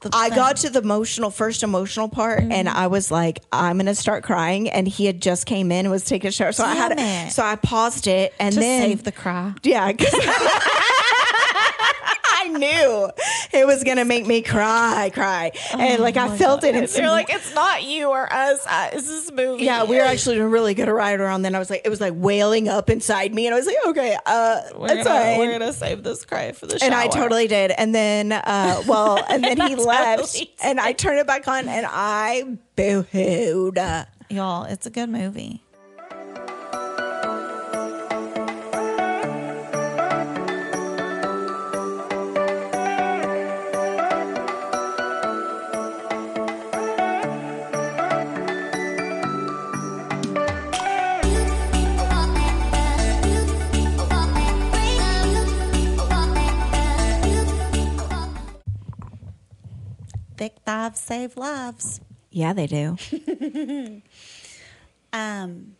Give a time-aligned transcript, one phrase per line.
[0.00, 0.36] the I thing.
[0.36, 2.52] got to the emotional first emotional part Mm-hmm.
[2.52, 4.68] and I was like, I'm gonna start crying.
[4.70, 6.52] And he had just came in and was taking a shower.
[6.52, 7.32] So I had it.
[7.32, 9.54] so I paused it and to then save the cry.
[9.62, 9.90] Yeah,
[12.40, 13.10] I knew
[13.52, 15.52] it was gonna make me cry, cry.
[15.72, 18.64] and like I felt it and You're like, it's not you or us.
[18.66, 19.64] Uh, it's this movie.
[19.64, 21.42] yeah, we were actually doing really good ride around.
[21.42, 23.76] Then I was like, it was like wailing up inside me, and I was like,
[23.88, 25.38] okay, uh, We're gonna, fine.
[25.38, 26.86] we're gonna save this cry for the shower.
[26.86, 27.70] and I totally did.
[27.72, 31.68] And then, uh, well, and then he left, totally and I turned it back on,
[31.68, 33.78] and I boo-hooed.
[34.30, 34.64] y'all.
[34.64, 35.62] It's a good movie.
[60.68, 61.98] Dives save lives.
[62.30, 62.98] Yeah, they do.
[65.10, 65.76] Um,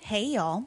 [0.00, 0.64] hey y'all.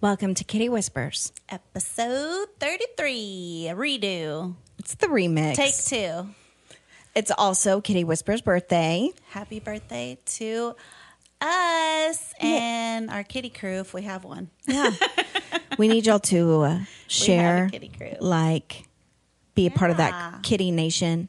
[0.00, 1.34] Welcome to Kitty Whispers.
[1.50, 3.68] Episode thirty-three.
[3.70, 4.54] A redo.
[4.78, 5.56] It's the remix.
[5.56, 6.30] Take two.
[7.14, 9.10] It's also Kitty Whispers' birthday.
[9.28, 10.74] Happy birthday to
[11.42, 14.48] us and our kitty crew if we have one.
[14.66, 14.90] Yeah,
[15.76, 18.14] we need y'all to uh, share, kitty crew.
[18.20, 18.84] like,
[19.54, 21.28] be a part of that Kitty Nation.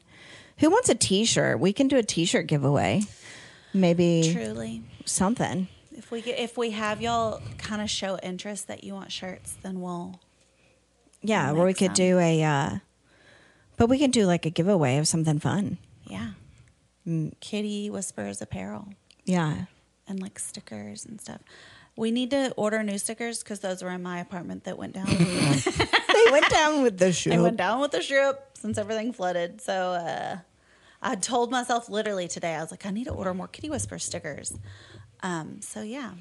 [0.58, 1.60] Who wants a T-shirt?
[1.60, 3.02] We can do a T-shirt giveaway.
[3.74, 4.82] Maybe Truly.
[5.04, 5.68] something.
[5.94, 9.54] If we get if we have y'all kind of show interest that you want shirts,
[9.62, 10.20] then we'll
[11.22, 12.42] Yeah, or we could do a.
[12.42, 12.70] Uh,
[13.76, 15.78] but we can do like a giveaway of something fun.
[16.04, 16.30] yeah.
[17.06, 17.32] Mm.
[17.40, 18.88] Kitty whispers apparel
[19.24, 19.66] Yeah.
[20.08, 21.40] and like stickers and stuff.
[21.96, 25.06] We need to order new stickers because those were in my apartment that went down.
[25.08, 27.30] they went down with the shoe.
[27.30, 29.60] They went down with the shrimp since everything flooded.
[29.60, 30.38] So uh,
[31.02, 33.98] I told myself literally today, I was like, I need to order more Kitty Whisper
[33.98, 34.56] stickers.
[35.22, 36.12] Um, so yeah.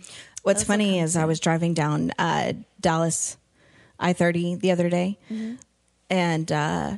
[0.44, 3.38] What's Those funny is I was driving down uh, Dallas
[4.00, 5.56] I thirty the other day, Mm-hmm.
[6.10, 6.98] and uh,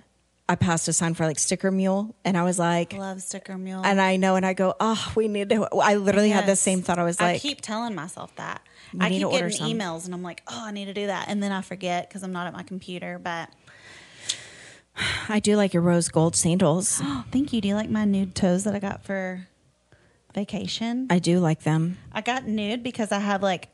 [0.50, 3.82] I passed a sign for like sticker mule, and I was like, love sticker mule.
[3.86, 5.68] and I know, and I go, oh, we need to.
[5.76, 6.98] I literally had the same thought.
[7.00, 8.62] I was like, I keep telling myself that.
[9.00, 9.68] I need keep to order getting some.
[9.72, 11.28] emails and I'm like, oh, I need to do that.
[11.28, 13.20] And then I forget because I'm not at my computer.
[13.22, 13.50] But
[15.30, 17.02] I do like your rose gold sandals.
[17.32, 17.62] thank you.
[17.62, 19.48] Do you like my nude toes that I got for
[20.34, 21.08] vacation?
[21.10, 21.98] I do like them.
[22.12, 23.70] I got nude because I have like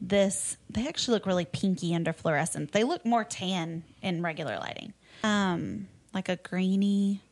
[0.00, 0.56] this.
[0.70, 2.72] They actually look really pinky under fluorescent.
[2.72, 4.92] They look more tan in regular lighting.
[5.24, 7.22] Um, like a greeny,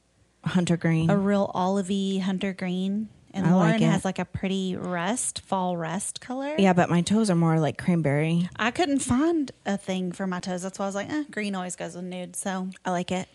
[0.44, 1.10] Hunter green.
[1.10, 3.09] a real olivey hunter green.
[3.34, 3.87] And I like Lauren it.
[3.91, 6.55] has like a pretty rust, fall rust color.
[6.56, 8.49] yeah, but my toes are more like cranberry.
[8.56, 10.62] I couldn't find a thing for my toes.
[10.62, 12.37] That's why I was like, eh, green always goes with nude.
[12.37, 13.28] So I like it.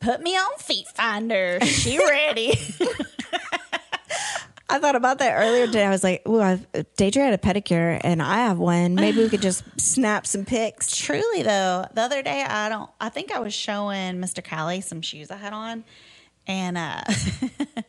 [0.00, 1.60] put me on Feet Finder.
[1.64, 2.54] She ready.
[4.68, 5.84] I thought about that earlier today.
[5.86, 6.66] I was like, "Ooh, I've,
[6.96, 8.96] Daidrie had a pedicure, and I have one.
[8.96, 12.90] Maybe we could just snap some pics." Truly though, the other day I don't.
[13.00, 14.42] I think I was showing Mr.
[14.42, 15.84] Cali some shoes I had on,
[16.48, 17.00] and uh,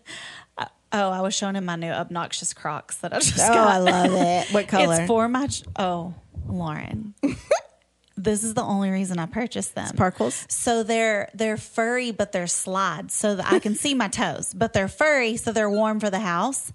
[1.04, 3.52] oh, I was showing him my new obnoxious Crocs that I just got.
[3.52, 3.68] Oh, got.
[3.70, 4.54] I love it.
[4.54, 4.96] What color?
[5.02, 5.48] It's for my.
[5.48, 6.14] ch- Oh,
[6.48, 7.14] Lauren.
[8.20, 9.88] this is the only reason I purchased them.
[9.88, 10.46] Sparkles.
[10.50, 14.54] So they're they're furry, but they're slides, so that I can see my toes.
[14.56, 16.72] But they're furry, so they're warm for the house,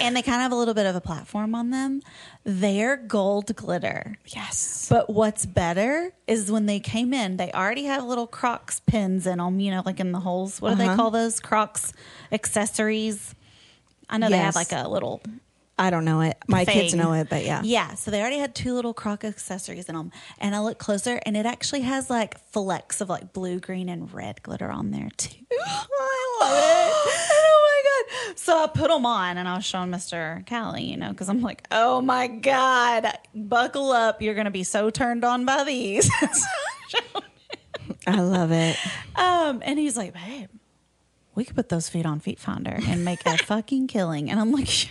[0.00, 2.00] and they kind of have a little bit of a platform on them.
[2.44, 4.16] They're gold glitter.
[4.28, 4.86] Yes.
[4.88, 9.38] But what's better is when they came in, they already have little Crocs pins in
[9.38, 9.58] them.
[9.60, 10.62] You know, like in the holes.
[10.62, 10.96] What do they Uh-huh.
[10.96, 11.92] call those Crocs
[12.32, 13.34] accessories?
[14.08, 15.22] I know they have like a little
[15.78, 16.38] I don't know it.
[16.48, 17.00] My kids thing.
[17.00, 17.60] know it, but yeah.
[17.62, 20.10] Yeah, so they already had two little croc accessories in them.
[20.38, 24.12] And I look closer and it actually has like flecks of like blue, green, and
[24.12, 25.44] red glitter on there too.
[25.52, 26.94] I love it.
[27.30, 28.38] oh my God.
[28.38, 30.46] So I put them on and I was showing Mr.
[30.46, 34.22] Cali, you know, because I'm like, oh my God, buckle up.
[34.22, 36.10] You're going to be so turned on by these.
[38.06, 38.78] I love it.
[39.16, 40.48] um, and he's like, babe,
[41.36, 44.30] we could put those feet on Feet Finder and make a fucking killing.
[44.30, 44.90] And I'm like,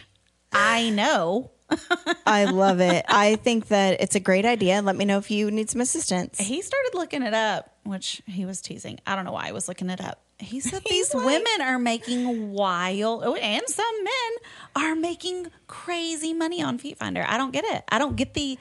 [0.54, 1.52] I know.
[2.28, 3.04] I love it.
[3.10, 4.82] I think that it's a great idea.
[4.82, 6.38] Let me know if you need some assistance.
[6.40, 9.00] He started looking it up, which he was teasing.
[9.08, 10.22] I don't know why he was looking it up.
[10.38, 14.32] He said He's these like- women are making wild, oh, and some men
[14.76, 17.26] are making crazy money on Feet Finder.
[17.28, 17.84] I don't get it.
[17.90, 18.60] I don't get the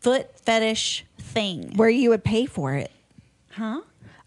[0.00, 1.72] foot fetish thing.
[1.76, 2.90] Where you would pay for it.
[3.50, 3.82] Huh?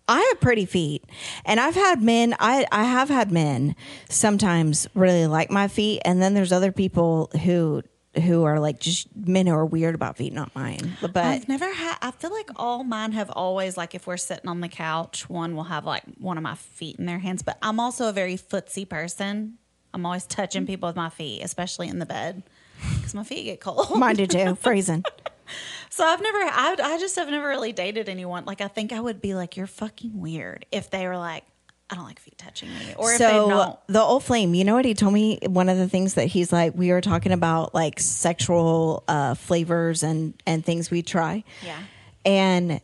[0.07, 1.03] I have pretty feet,
[1.45, 2.35] and I've had men.
[2.39, 3.75] I I have had men
[4.07, 7.81] sometimes really like my feet, and then there's other people who
[8.23, 10.97] who are like just men who are weird about feet, not mine.
[11.01, 11.97] But I've never had.
[12.01, 15.55] I feel like all mine have always like if we're sitting on the couch, one
[15.55, 17.41] will have like one of my feet in their hands.
[17.41, 19.57] But I'm also a very footsie person.
[19.93, 22.43] I'm always touching people with my feet, especially in the bed,
[22.95, 23.97] because my feet get cold.
[23.97, 25.03] mine do too, freezing.
[25.89, 28.45] So I've never, I, I just have never really dated anyone.
[28.45, 31.43] Like I think I would be like, you're fucking weird if they were like,
[31.89, 34.73] I don't like feet touching me, or if they so the old flame, you know
[34.73, 35.37] what he told me?
[35.45, 40.01] One of the things that he's like, we were talking about like sexual uh, flavors
[40.01, 41.77] and and things we try, Yeah.
[42.25, 42.81] and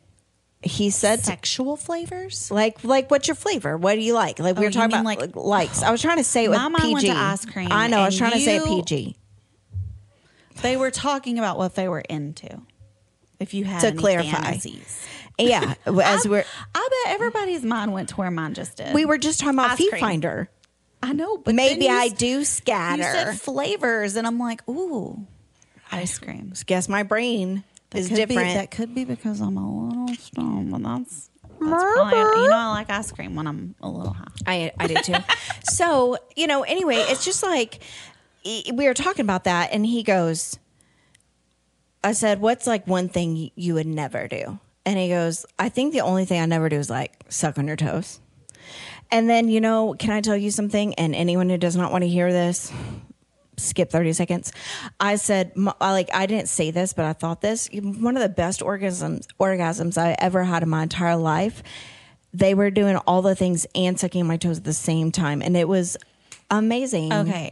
[0.62, 2.52] he said Sexual flavors.
[2.52, 3.76] like like what's your flavor?
[3.76, 4.38] What do you like?
[4.38, 5.82] Like we Oh, were talking about like- like likes.
[5.82, 6.94] I was trying to say it with My PG.
[6.94, 8.02] went to ice cream, I know.
[8.02, 9.16] I was trying to say PG.
[10.62, 12.62] They were talking about what they were into.
[13.42, 14.32] If you had To clarify.
[14.32, 15.06] fantasies.
[15.40, 16.46] Yeah, as I, we're
[16.76, 18.94] I bet everybody's mind went to where mine just did.
[18.94, 20.00] we were just talking about Ice feet cream.
[20.02, 20.50] finder.
[21.02, 23.02] I know, but Maybe you I do You scatter.
[23.02, 25.26] said flavors, and I'm like, ooh,
[25.92, 26.54] ice cream.
[26.68, 28.54] Guess my brain That is could be- different.
[28.54, 31.30] that could be because I'm a little stoned, but that's
[31.60, 31.68] that's you
[32.50, 34.26] know I like ice cream when I'm a little high.
[34.46, 35.16] I I did too.
[35.64, 37.80] so you know, anyway, it's just like
[38.46, 40.60] we were talking about that, and he goes,
[42.04, 45.94] "I said, what's like one thing you would never do?" And he goes, "I think
[45.94, 48.20] the only thing I never do is like suck on your toes."
[49.12, 50.94] And then you know, can I tell you something?
[50.96, 52.72] And anyone who does not want to hear this,
[53.58, 54.52] skip 30 seconds.
[55.00, 57.70] I said, I like, I didn't say this, but I thought this.
[57.74, 61.62] One of the best orgasms, orgasms I ever had in my entire life.
[62.34, 65.42] They were doing all the things and sucking my toes at the same time.
[65.42, 65.98] And it was
[66.50, 67.12] amazing.
[67.12, 67.52] Okay,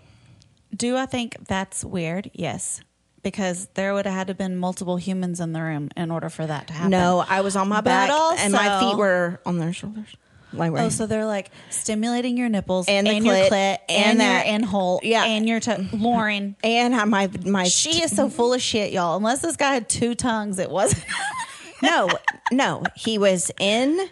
[0.75, 2.31] do I think that's weird?
[2.33, 2.81] Yes,
[3.23, 6.45] because there would have had to been multiple humans in the room in order for
[6.45, 6.91] that to happen.
[6.91, 10.15] No, I was on my back and my feet were on their shoulders.
[10.51, 14.05] Like, Oh, so they're like stimulating your nipples And and, the your clit, clit and
[14.05, 15.23] and, that- your hole Yeah.
[15.25, 15.85] and your toe.
[15.93, 19.15] Lauren, and my, my, she is so full of shit, y'all.
[19.17, 21.03] Unless this guy had two tongues, it wasn't.
[21.83, 22.09] no,
[22.51, 24.09] no, he was in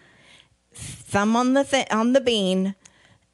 [0.74, 2.75] thumb on the th- on the bean,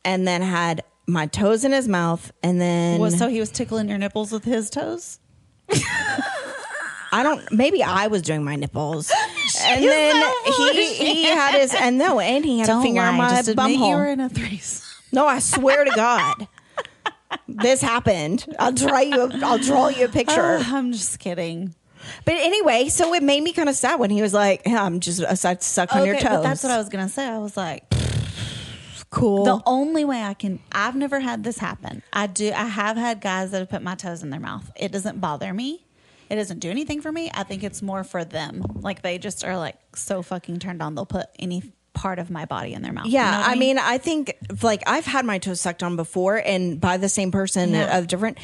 [0.06, 3.90] and then had my toes in his mouth, and then Was so he was tickling
[3.90, 5.20] your nipples with his toes.
[5.72, 7.52] I don't.
[7.52, 9.12] Maybe I was doing my nipples,
[9.62, 10.16] and then
[10.46, 13.16] so full of he he had his and no, and he had a finger on
[13.18, 13.92] my Just admit bum you hole.
[13.96, 14.88] were in a threesome.
[15.12, 16.48] no, I swear to God,
[17.48, 18.46] this happened.
[18.58, 19.22] I'll draw you.
[19.22, 20.58] A, I'll draw you a picture.
[20.60, 21.76] Oh, I'm just kidding.
[22.26, 25.00] But anyway, so it made me kind of sad when he was like, yeah, "I'm
[25.00, 27.28] just a suck on your toes." but that's what I was gonna say.
[27.28, 27.86] I was like,
[29.14, 29.46] cool.
[29.46, 30.60] the only way I can.
[30.72, 32.04] I've never had this happen.
[32.12, 32.52] I do.
[32.52, 34.72] I have had guys that have put my toes in their mouth.
[34.76, 35.86] It doesn't bother me.
[36.30, 37.30] It doesn't do anything for me.
[37.34, 38.64] I think it's more for them.
[38.82, 40.96] Like they just are like so fucking turned on.
[40.96, 43.06] They'll put any part of my body in their mouth.
[43.06, 45.96] You Yeah, know what I mean, I think like I've had my toes sucked on
[45.96, 47.98] before, and by the same person Yeah.
[47.98, 48.38] of different.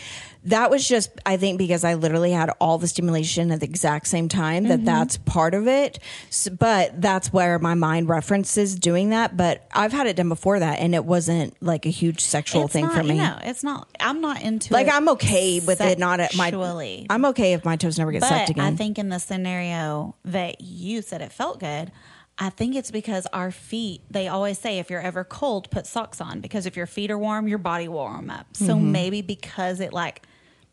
[0.45, 4.07] That was just, I think, because I literally had all the stimulation at the exact
[4.07, 4.63] same time.
[4.63, 4.69] Mm-hmm.
[4.69, 5.99] That that's part of it.
[6.29, 9.35] S but that's where my mind references doing that.
[9.35, 12.73] But I've had it done before that, and it wasn't like a huge sexual It's
[12.73, 13.17] thing not, for me.
[13.17, 13.89] No, it's not.
[13.99, 16.45] I'm not into like it I'm okay with it not at my.
[16.51, 17.05] sexually.
[17.09, 18.73] I'm okay if my toes never get sucked again.
[18.73, 21.91] I think in the scenario that you said it felt good,
[22.41, 26.21] I think it's because our feet, they always say if you're ever cold, put socks
[26.21, 28.47] on because if your feet are warm, your body will warm up.
[28.53, 28.91] So Mm-hmm.
[28.93, 30.21] maybe because it like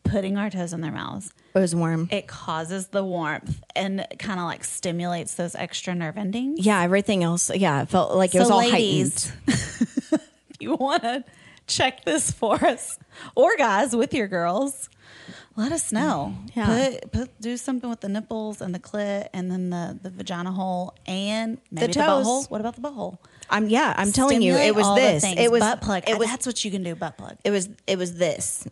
[0.03, 2.07] putting our toes in their mouths, it was warm.
[2.09, 6.65] it causes the warmth and kind of like stimulates those extra nerve endings.
[6.65, 7.51] yeah, everything else.
[7.53, 10.21] Yeah, it felt like it was all ladies, heightened.
[10.61, 11.25] you want to
[11.67, 12.97] check this for us
[13.35, 14.89] or guys with your girls
[15.57, 16.65] let us know Yeah.
[17.01, 20.51] put, put do something with the nipples and the clit and then the, the vagina
[20.51, 22.25] hole and maybe the, toes.
[22.25, 23.17] butthole what about the butthole
[23.49, 23.93] I'm yeah.
[23.97, 25.23] I'm telling you, it was this.
[25.25, 27.67] It was butt plug It was that's what you can do butt plug it was
[27.87, 28.67] it was this,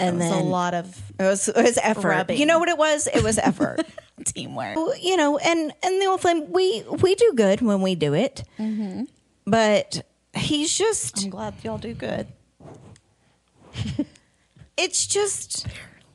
[0.00, 0.86] and it was then a lot of
[1.18, 2.08] It was it was effort.
[2.08, 2.38] Rubbing.
[2.38, 3.06] You know what it was?
[3.06, 3.80] It was effort.
[4.24, 8.14] teamwork you know, and and the old flame, we we do good when we do
[8.14, 9.04] it, Mm-hmm.
[9.46, 10.04] but
[10.36, 12.26] he's just i'm glad y'all do good
[14.76, 15.66] it's just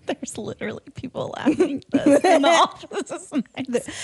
[0.10, 3.32] there's literally people laughing at this in the office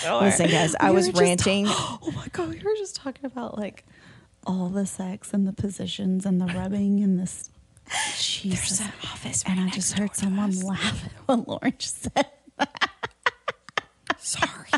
[0.03, 0.75] listen, guys.
[0.79, 1.65] I was ranting.
[1.69, 3.85] oh my god, we were just talking about like
[4.45, 7.49] all the sex and the positions and the rubbing and this.
[8.17, 10.63] Jesus, an office and right I just heard someone us.
[10.63, 12.25] laugh at what Lauren just said.
[14.17, 14.69] Sorry.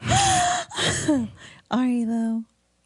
[1.70, 2.44] Are you though?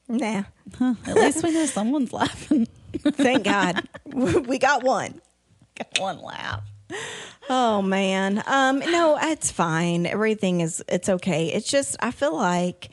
[0.08, 0.42] nah.
[0.76, 2.66] Huh, at least we know someone's laughing.
[2.98, 5.20] Thank God we got one.
[5.76, 6.62] Got one laugh.
[7.48, 8.42] Oh man.
[8.46, 10.06] Um no, it's fine.
[10.06, 11.48] Everything is it's okay.
[11.48, 12.90] It's just I feel like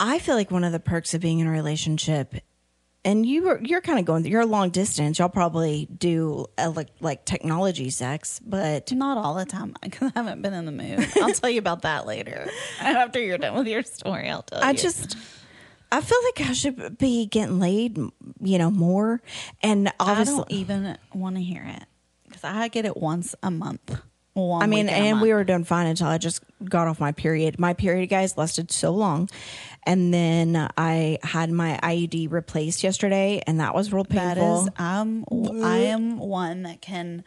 [0.00, 2.34] I feel like one of the perks of being in a relationship
[3.04, 5.18] and you were you're kind of going you're a long distance.
[5.18, 10.20] Y'all probably do uh, like like technology sex, but Not all the time because I
[10.20, 11.06] haven't been in the mood.
[11.20, 12.48] I'll tell you about that later.
[12.80, 14.66] After you're done with your story, I'll tell you.
[14.66, 15.16] I just
[15.94, 17.96] I feel like I should be getting laid,
[18.40, 19.22] you know, more.
[19.62, 21.84] And I don't even want to hear it
[22.26, 23.96] because I get it once a month.
[24.32, 27.60] One I mean, and we were doing fine until I just got off my period.
[27.60, 29.28] My period, guys, lasted so long.
[29.84, 34.62] And then I had my IUD replaced yesterday, and that was real That painful.
[34.64, 35.24] is, I'm,
[35.62, 37.22] I am one that can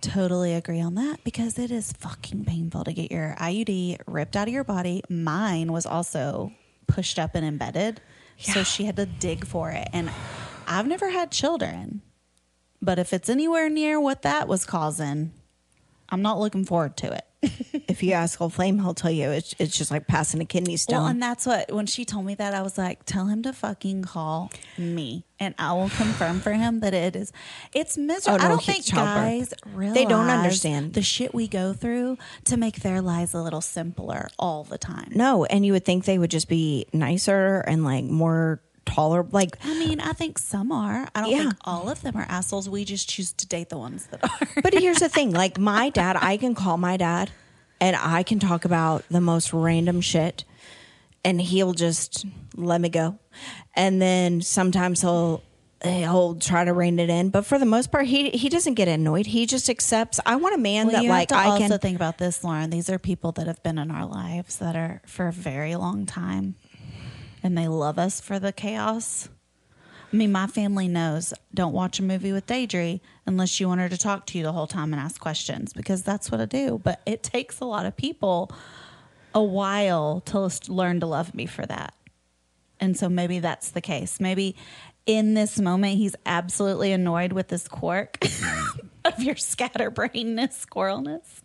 [0.00, 4.46] totally agree on that because it is fucking painful to get your IUD ripped out
[4.46, 5.02] of your body.
[5.08, 6.52] Mine was also
[6.92, 8.00] pushed up and embedded,
[8.38, 9.88] so she had to dig for it.
[9.94, 10.10] And
[10.66, 12.02] I've never had children,
[12.82, 15.32] but if it's anywhere near what that was causing,
[16.10, 17.24] I'm not looking forward to it.
[17.42, 20.76] If you ask old Flame, he'll tell you it's, it's just like passing a kidney
[20.76, 20.98] stone.
[20.98, 23.52] Well, and that's what when she told me that I was like, tell him to
[23.52, 27.32] fucking call me, and I will confirm for him that it is.
[27.74, 28.36] It's miserable.
[28.36, 30.94] Oh, no, I don't think guys realize They don't understand.
[30.94, 35.10] the shit we go through to make their lives a little simpler all the time.
[35.14, 39.24] no, and you would think they would just be nicer and like more taller.
[39.30, 41.08] Like, I mean, I think some are.
[41.14, 41.38] I don't Yeah.
[41.38, 42.68] think all of them are assholes.
[42.68, 44.48] We just choose to date the ones that are.
[44.62, 47.30] but here's the thing like, my dad, I can call my dad
[47.80, 50.44] and I can talk about the most random shit
[51.24, 53.18] and he'll just let me go.
[53.74, 55.42] And then sometimes he'll.
[55.84, 58.86] He'll try to rein it in, but for the most part, he he doesn't get
[58.86, 59.26] annoyed.
[59.26, 60.20] He just accepts.
[60.24, 61.78] I want a man Well, that like I also can.
[61.80, 62.70] think about this, Lauren.
[62.70, 66.06] These are people that have been in our lives that are for a very long
[66.06, 66.54] time,
[67.42, 69.28] and they love us for the chaos.
[70.12, 73.88] I mean, my family knows don't watch a movie with Daidrie unless you want her
[73.88, 76.80] to talk to you the whole time and ask questions because that's what I do.
[76.82, 78.50] But it takes a lot of people
[79.34, 81.94] a while to learn to love me for that.
[82.78, 84.20] And so maybe that's the case.
[84.20, 84.56] Maybe
[85.06, 88.18] in this moment, he's absolutely annoyed with this quirk
[89.04, 91.42] of your scatterbrainness, squirrelness.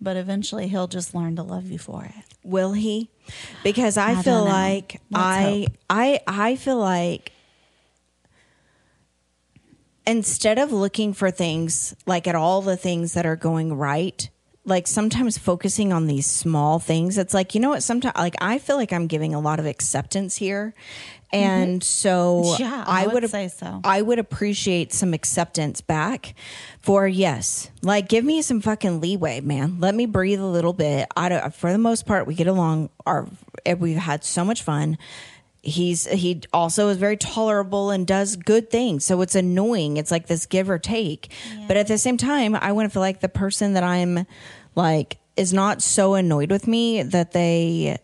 [0.00, 2.24] But eventually, he'll just learn to love you for it.
[2.44, 3.10] Will he?
[3.64, 5.68] Because I, I feel like Let's I hope.
[5.90, 7.32] I I feel like
[10.06, 14.30] instead of looking for things like at all the things that are going right,
[14.64, 18.58] like sometimes focusing on these small things, it's like, you know what, sometimes like I
[18.58, 20.74] feel like I'm giving a lot of acceptance here.
[21.32, 22.62] And so Mm-hmm.
[22.62, 23.80] Yeah, I would ap- say so.
[23.84, 26.34] I would appreciate some acceptance back
[26.80, 27.70] for yes.
[27.82, 29.78] Like give me some fucking leeway, man.
[29.78, 31.06] Let me breathe a little bit.
[31.16, 33.28] I don't for the most part we get along our
[33.78, 34.96] we've had so much fun.
[35.60, 39.04] He's he also is very tolerable and does good things.
[39.04, 39.96] So it's annoying.
[39.98, 41.30] It's like this give or take.
[41.66, 44.24] But at the same time, I want to feel like the person that I'm
[44.74, 47.98] like is not so annoyed with me that they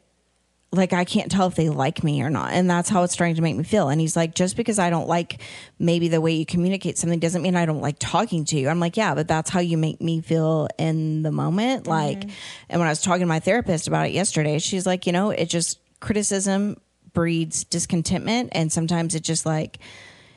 [0.74, 2.52] like I can't tell if they like me or not.
[2.52, 3.88] And that's how it's starting to make me feel.
[3.88, 5.40] And he's like, just because I don't like
[5.78, 8.68] maybe the way you communicate something doesn't mean I don't like talking to you.
[8.68, 11.84] I'm like, yeah, but that's how you make me feel in the moment.
[11.84, 11.90] Mm-hmm.
[11.90, 12.22] Like,
[12.68, 15.30] and when I was talking to my therapist about it yesterday, she's like, you know,
[15.30, 16.76] it just criticism
[17.12, 18.50] breeds discontentment.
[18.52, 19.78] And sometimes it just like,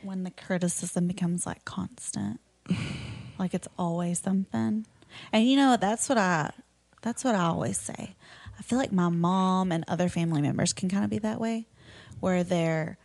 [0.03, 2.39] When the criticism becomes like constant,
[3.39, 4.85] like it's always something.
[5.31, 6.51] And you know, that's what I
[7.01, 8.15] that's what I always say.
[8.57, 11.67] I feel like my mom and other family members can kind of be that way
[12.19, 12.97] where they're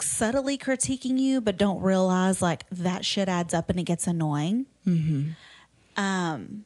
[0.00, 4.66] subtly critiquing you but don't realize like that shit adds up and it gets annoying.
[4.86, 5.30] Mm-hmm.
[5.96, 6.64] Um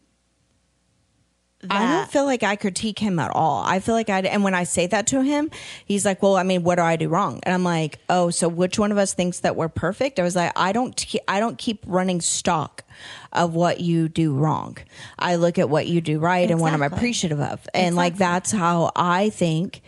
[1.69, 3.65] I don't feel like I critique him at all.
[3.65, 5.51] I feel like I, and when I say that to him,
[5.85, 7.41] he's like, well, I mean, what do I do wrong?
[7.43, 10.21] And I'm like, oh, so which one of us thinks that we're perfect?
[10.21, 12.85] I was like, I don't, I don't keep running stock
[13.33, 14.79] of what you do wrong.
[15.19, 17.67] I look at what you do right and what I'm appreciative of.
[17.75, 19.83] And like, that's how I think.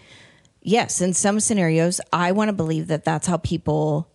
[0.62, 4.08] Yes, in some scenarios, I want to believe that that's how people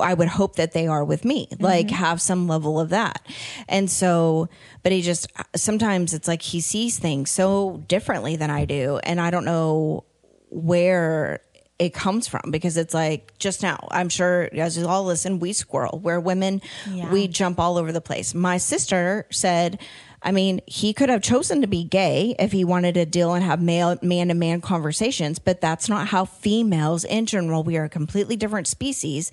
[0.00, 1.96] I would hope that they are with me, like mm-hmm.
[1.96, 3.26] have some level of that.
[3.68, 4.48] And so,
[4.82, 8.98] but he just sometimes it's like he sees things so differently than I do.
[9.02, 10.04] And I don't know
[10.50, 11.40] where
[11.78, 15.52] it comes from because it's like just now, I'm sure as you all listen, we
[15.52, 15.98] squirrel.
[15.98, 17.10] We're women, Yeah.
[17.10, 18.32] we jump all over the place.
[18.34, 19.80] My sister said,
[20.22, 23.44] I mean, he could have chosen to be gay if he wanted to deal and
[23.44, 27.84] have male man to man conversations, but that's not how females in general, we are
[27.84, 29.30] a completely different species,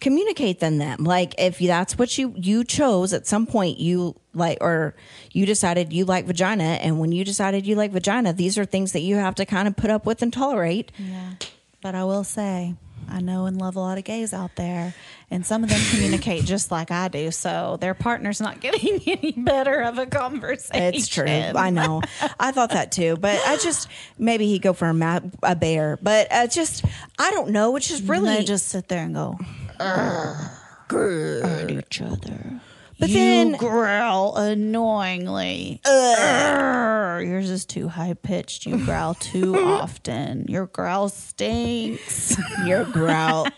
[0.00, 1.04] communicate than them.
[1.04, 4.94] Like if that's what you you chose at some point you like or
[5.32, 8.92] you decided you like vagina and when you decided you like vagina, these are things
[8.92, 10.92] that you have to kind of put up with and tolerate.
[10.98, 11.34] Yeah.
[11.80, 12.74] But I will say,
[13.10, 14.94] I know and love a lot of gays out there,
[15.30, 17.30] and some of them communicate just like I do.
[17.30, 20.94] So their partner's not getting any better of a conversation.
[20.94, 21.26] It's true.
[21.26, 22.00] I know.
[22.40, 25.98] I thought that too, but I just maybe he'd go for a, ma- a bear,
[26.02, 26.84] but uh, just
[27.18, 27.76] I don't know.
[27.76, 29.38] It's just Really, really they just sit there and go
[29.80, 32.60] at each other.
[32.98, 35.80] But you then- growl annoyingly.
[35.84, 38.66] Urgh, yours is too high pitched.
[38.66, 40.46] You growl too often.
[40.48, 42.36] Your growl stinks.
[42.64, 43.48] your growl,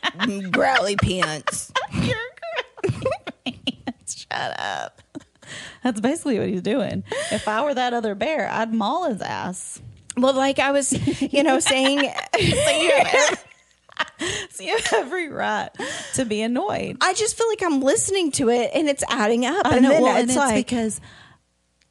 [0.51, 1.71] growly pants.
[1.93, 3.03] Your growl.
[3.45, 4.27] Pants.
[4.31, 5.03] Shut up.
[5.85, 7.05] That's basically what he's doing.
[7.31, 9.81] If I were that other bear, I'd maul his ass.
[10.17, 10.93] Well, like I was,
[11.23, 13.45] you know, saying, So you have
[14.51, 15.71] so you have every right
[16.15, 16.99] to be annoyed.
[17.01, 19.91] I just feel like I'm listening to it and it's adding up, I and know,
[19.91, 21.01] then well, it's, and it's like because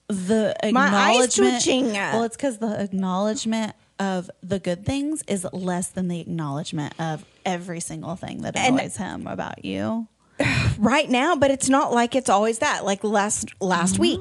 [0.08, 1.64] the acknowledgement.
[1.66, 7.24] Well, it's because the acknowledgement of the good things is less than the acknowledgement of
[7.46, 10.08] every single thing that And- annoys him about you.
[10.78, 12.84] right now, but it's not like it's always that.
[12.84, 14.20] Like last last week,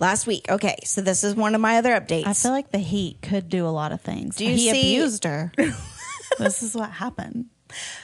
[0.00, 0.46] last week.
[0.50, 2.26] Okay, so this is one of my other updates.
[2.26, 4.34] I feel like the heat could do a lot of things.
[4.34, 5.52] Do you he see- abused her.
[6.38, 7.46] this is what happened.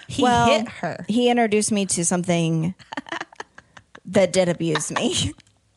[0.06, 1.04] He well, hit her.
[1.08, 2.74] He introduced me to something
[4.06, 5.32] that did abuse me.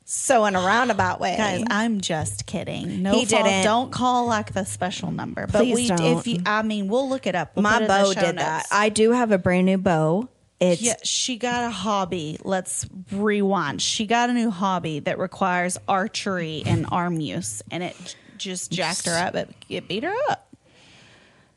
[0.05, 3.01] So in a roundabout way, Guys, I'm just kidding.
[3.01, 3.45] No, He fault.
[3.45, 3.63] didn't.
[3.63, 5.47] Don't call like the special number.
[5.47, 6.17] But Please we, don't.
[6.19, 7.55] if you, I mean, we'll look it up.
[7.55, 8.37] We'll my bow did notes.
[8.37, 8.65] that.
[8.71, 10.27] I do have a brand new bow.
[10.59, 12.37] It's Yeah, she got a hobby.
[12.43, 13.81] Let's rewind.
[13.81, 19.05] She got a new hobby that requires archery and arm use, and it just jacked
[19.05, 19.35] her up.
[19.35, 20.50] It, it beat her up.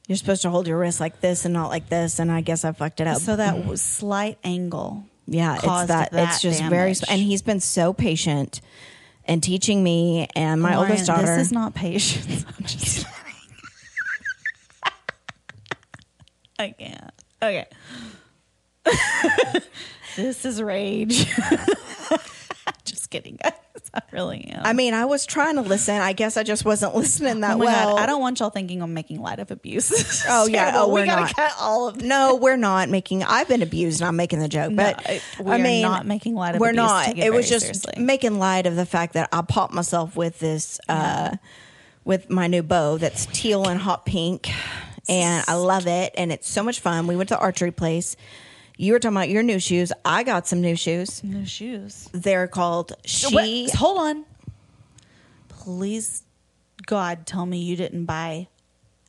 [0.06, 2.64] You're supposed to hold your wrist like this and not like this, and I guess
[2.64, 3.18] I fucked it up.
[3.18, 5.04] So that was slight angle.
[5.26, 6.10] yeah, it's caused that.
[6.12, 8.60] It's just very, and he's been so patient
[9.24, 11.26] and teaching me and my Lauren, oldest daughter.
[11.26, 12.44] This is not patience.
[12.58, 13.06] I'm just
[16.58, 17.10] I can't.
[17.42, 17.66] Okay.
[20.16, 21.26] this is rage.
[22.84, 23.52] just kidding, guys.
[23.94, 24.62] I really am.
[24.64, 25.94] I mean, I was trying to listen.
[25.96, 27.94] I guess I just wasn't listening that Oh my well.
[27.96, 30.24] God, I don't want y'all thinking I'm making light of abuse.
[30.28, 30.70] Oh, yeah.
[30.72, 30.90] Terrible.
[30.90, 31.36] Oh, we we're gotta not.
[31.36, 33.22] cut all of No, we're not making.
[33.22, 34.72] I've been abused, and I'm making the joke.
[34.72, 37.08] No, But it- we I mean, not making light of We're not.
[37.08, 37.94] it It was just seriously.
[38.02, 41.36] making light of the fact that I popped myself with this, uh,
[42.04, 44.50] with my new bow that's teal and hot pink,
[45.08, 47.06] and I love it, and it's so much fun.
[47.06, 48.16] We went to the archery place.
[48.76, 49.92] You were talking about your new shoes.
[50.04, 51.22] I got some new shoes.
[51.22, 52.08] New shoes.
[52.12, 53.34] They're called She.
[53.34, 54.24] Wait, hold on.
[55.48, 56.24] Please,
[56.86, 58.48] God, tell me you didn't buy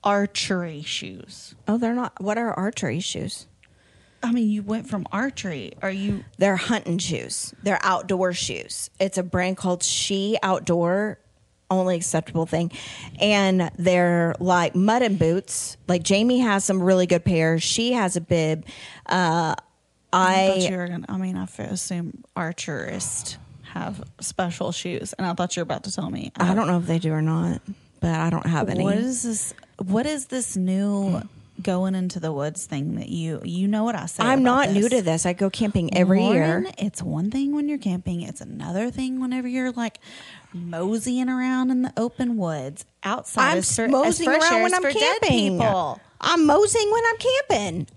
[0.04, 1.56] archery shoes.
[1.67, 2.21] Oh, they're not.
[2.21, 3.47] What are archery shoes?
[4.21, 5.73] I mean, you went from archery.
[5.82, 6.23] Are you?
[6.38, 7.54] They're hunting shoes.
[7.63, 8.89] They're outdoor shoes.
[8.99, 11.19] It's a brand called She Outdoor,
[11.69, 12.71] only acceptable thing.
[13.19, 15.78] And they're like mud and boots.
[15.88, 17.63] Like Jamie has some really good pairs.
[17.63, 18.65] She has a bib.
[19.06, 19.56] Uh,
[20.13, 21.06] I thought I you were gonna.
[21.10, 23.38] I mean, I assume archerists
[23.73, 26.32] have special shoes, and I thought you were about to tell me.
[26.38, 27.62] I don't know if they do or not,
[27.99, 28.84] but I don't have any.
[28.84, 29.54] What is this?
[29.78, 31.21] What is this new
[31.62, 34.23] going into the woods thing that you you know what I say?
[34.23, 35.25] I'm not new to this.
[35.25, 36.71] I go camping every Lauren, year.
[36.78, 38.21] It's one thing when you're camping.
[38.21, 39.99] It's another thing whenever you're like
[40.56, 43.52] moseying around in the open woods outside.
[43.52, 45.30] I'm as for- as moseying fresh around when I'm camping.
[45.60, 46.00] people.
[46.22, 47.88] I'm moseying when I'm camping.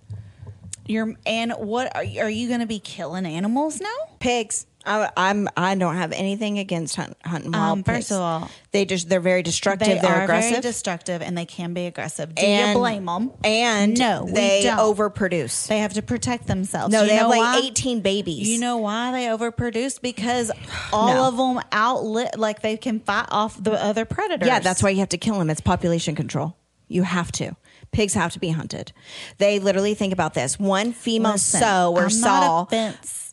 [0.86, 3.94] You're and what are you, are you going to be killing animals now?
[4.20, 4.66] Pigs.
[4.88, 5.48] I, I'm.
[5.56, 8.12] I don't have anything against hunt, hunting wild Um, first pigs.
[8.12, 9.86] of all, they just they're very destructive.
[9.88, 10.50] They They're are aggressive.
[10.50, 12.34] very destructive and they can be aggressive.
[12.34, 13.32] Do and, you blame them?
[13.44, 14.78] And No, we they don't.
[14.78, 15.66] overproduce.
[15.68, 16.92] They have to protect themselves.
[16.92, 17.60] no, You they have like why?
[17.64, 18.48] 18 babies.
[18.48, 20.00] You know why they overproduce?
[20.00, 20.50] Because
[20.92, 21.24] all No.
[21.28, 24.46] of them outlit, like they can fight off the other predators.
[24.48, 25.50] Yeah, that's why you have to kill them.
[25.50, 26.56] It's population control.
[26.88, 27.54] You have to.
[27.92, 28.92] Pigs have to be hunted.
[29.38, 30.58] They literally think about this.
[30.58, 32.66] One female Listen, sow or I'm saw.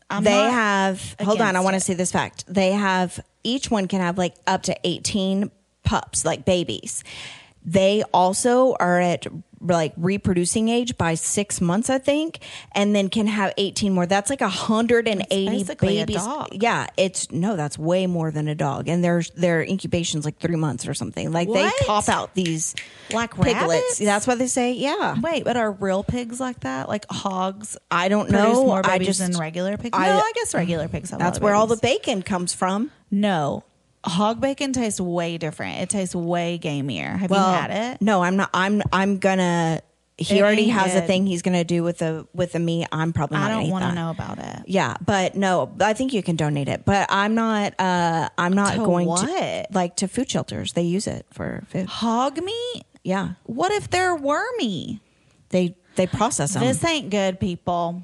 [0.10, 2.46] I'm they have hold on i want to say this fact.
[2.48, 5.52] They have each one can have like up to 18
[5.84, 7.04] pups like babies
[7.66, 9.26] they also are at
[9.62, 12.38] like reproducing age by six months i think
[12.74, 16.50] and then can have 18 more that's like 180 basically a babies dog.
[16.52, 20.56] yeah it's no that's way more than a dog and their their incubation's like three
[20.58, 21.74] months or something like What?
[21.80, 22.76] they pop out these
[23.12, 23.98] Like piglets rabbits?
[24.00, 26.88] that's why they say yeah Wait, but are real pigs like that?
[26.88, 29.98] Like hogs i don't know more i babies just than regular pigs?
[29.98, 31.20] I- no, I guess regular pigs have.
[31.20, 33.64] a lot that's where all the bacon comes from no.
[34.06, 35.82] Hog bacon tastes way different.
[35.82, 37.18] It tastes way gamier.
[37.18, 38.02] Have Well, you had it?
[38.02, 38.50] No, I'm not.
[38.54, 39.82] I'm I'm gonna.
[40.18, 42.88] He It already has a thing he's gonna do with the with the meat.
[42.92, 44.62] I'm probably not I don't want to know about it.
[44.66, 46.86] Yeah, but no, I think you can donate it.
[46.86, 47.74] But I'm not.
[47.80, 49.74] uh I'm not To going to what?
[49.74, 50.72] like to food shelters.
[50.74, 51.88] They use it for food.
[51.88, 52.84] Hog meat?
[53.04, 55.02] Yeah, What if they're wormy?
[55.50, 56.64] they they process them.
[56.64, 58.04] This ain't good, people.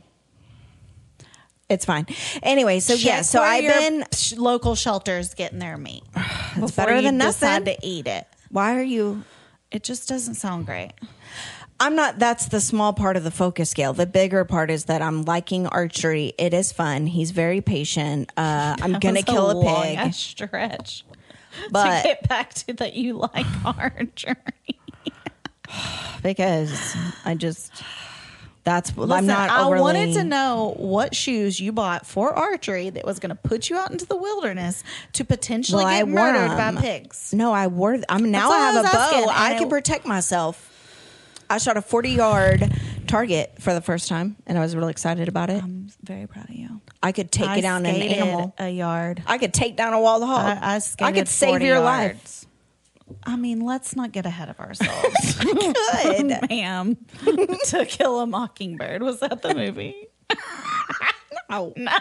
[1.71, 2.05] It's fine.
[2.43, 4.05] Anyway, so yeah, so where I've your been.
[4.13, 6.03] sh- local shelters getting their meat.
[6.57, 7.77] It's better than decide nothing.
[7.79, 8.27] to eat it.
[8.49, 9.23] Why are you?
[9.71, 10.91] It just doesn't sound great.
[11.79, 12.19] I'm not.
[12.19, 13.93] That's the small part of the focus scale.
[13.93, 16.33] The bigger part is that I'm liking archery.
[16.37, 17.07] It is fun.
[17.07, 18.29] He's very patient.
[18.35, 19.97] Uh, I'm That gonna was kill a, long pig.
[19.97, 21.05] ass stretch.
[21.71, 24.35] But- to get back to that, you like archery.
[26.23, 27.71] because I just
[28.63, 33.05] that's I'm Listen, not I wanted to know what shoes you bought for archery that
[33.05, 36.31] was going to put you out into the wilderness to potentially Well, I get wore
[36.31, 36.75] murdered 'em.
[36.75, 37.33] by pigs.
[37.33, 37.97] No, I wore.
[38.07, 38.51] I'm now.
[38.51, 39.31] I have I a bow.
[39.31, 40.67] I and can protect myself.
[41.49, 42.71] I shot a 40 yard
[43.07, 45.61] target for the first time, and I was really excited about it.
[45.61, 46.79] I'm very proud of you.
[47.03, 48.53] I could take I it down an animal.
[48.57, 49.21] a yard.
[49.27, 50.59] I could take down a wall hog.
[50.61, 51.83] I, I, skated could save your yards.
[51.83, 52.45] life.
[53.23, 55.35] I mean, let's not get ahead of ourselves.
[55.43, 56.37] Good.
[56.49, 56.97] Ma'am.
[57.67, 59.01] to Kill a Mockingbird.
[59.01, 60.07] Was that the movie?
[61.49, 61.91] no, No.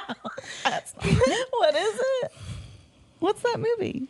[0.65, 1.05] That's not.
[1.05, 2.33] What is it?
[3.19, 4.09] What's that movie?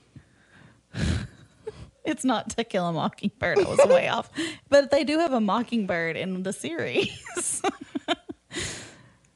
[2.04, 3.58] It's not To Kill a Mockingbird.
[3.58, 4.30] I was way off.
[4.68, 7.62] But they do have a mockingbird in the series.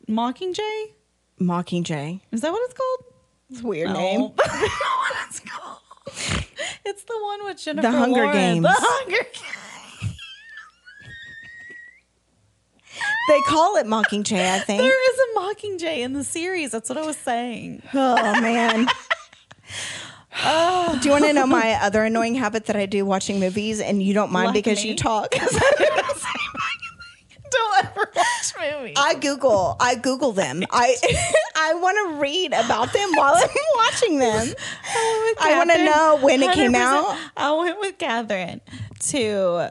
[0.09, 0.87] Mockingjay?
[1.41, 2.21] Mockingjay.
[2.33, 3.05] Is that what it's called?
[3.51, 3.95] It's a weird No.
[3.95, 4.31] name.
[4.37, 5.79] That's not what it's called.
[6.87, 8.37] It's the one with Jennifer Hunger Lawrence.
[8.37, 8.63] Games.
[8.63, 10.17] The Hunger Games.
[13.29, 14.83] They call it Mockingjay, I think.
[14.83, 16.71] There is a Mockingjay in the series.
[16.73, 17.83] That's what I was saying.
[17.95, 18.87] Oh man.
[20.45, 20.99] Oh.
[21.03, 24.03] Do you want to know my other annoying habit that I do watching movies and
[24.03, 24.91] you don't mind Like because me?
[24.91, 25.31] you talk?
[27.51, 28.27] Don't ever watch
[28.73, 28.97] movies.
[28.99, 30.63] I Google, I Google them.
[30.71, 30.97] I
[31.57, 34.55] I want to read about them while I'm watching them.
[35.41, 37.17] I want to know when it came out.
[37.37, 38.61] I went with Catherine
[39.09, 39.71] to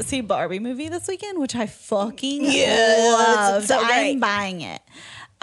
[0.00, 3.66] see Barbie movie this weekend, which I fucking Yes, loved.
[3.68, 3.78] so.
[3.80, 4.80] I'm buying it.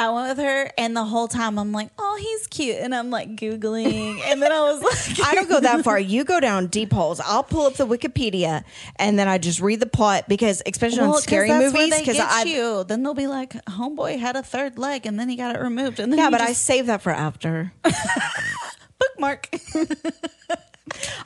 [0.02, 3.12] I went with her, and the whole time I'm like, "Oh, he's cute," and I'm
[3.12, 4.82] like googling, and then I was
[5.20, 6.00] like, I don't go that far.
[6.00, 7.20] You go down deep holes.
[7.20, 8.64] I'll pull up the Wikipedia
[8.96, 12.44] and then I just read the plot because, especially Well, on scary movies, because I
[12.44, 12.84] you.
[12.84, 16.00] Then they'll be like, "Homeboy had a third leg, and then he got it removed."
[16.00, 17.72] And then yeah, but I just save that for after.
[19.00, 19.50] bookmark.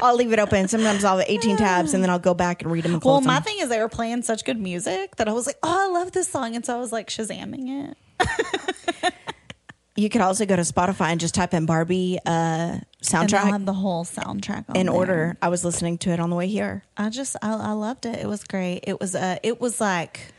[0.02, 0.68] I'll leave it open.
[0.68, 3.22] Sometimes I'll have 18 tabs and then I'll go back and read them and well,
[3.22, 3.44] my them.
[3.44, 6.12] thing is they were playing such good music that I was like, "Oh, I love
[6.12, 9.14] this song," and so I was like shazamming it.
[9.98, 13.72] You could also go to Spotify and just type in Barbie uh, soundtrack have the
[13.72, 14.96] whole soundtrack in there.
[14.96, 15.38] order.
[15.42, 16.84] I was listening to it on the way here.
[16.98, 18.20] I just I, I loved it.
[18.20, 18.82] It was great.
[18.84, 20.34] It was uh it was like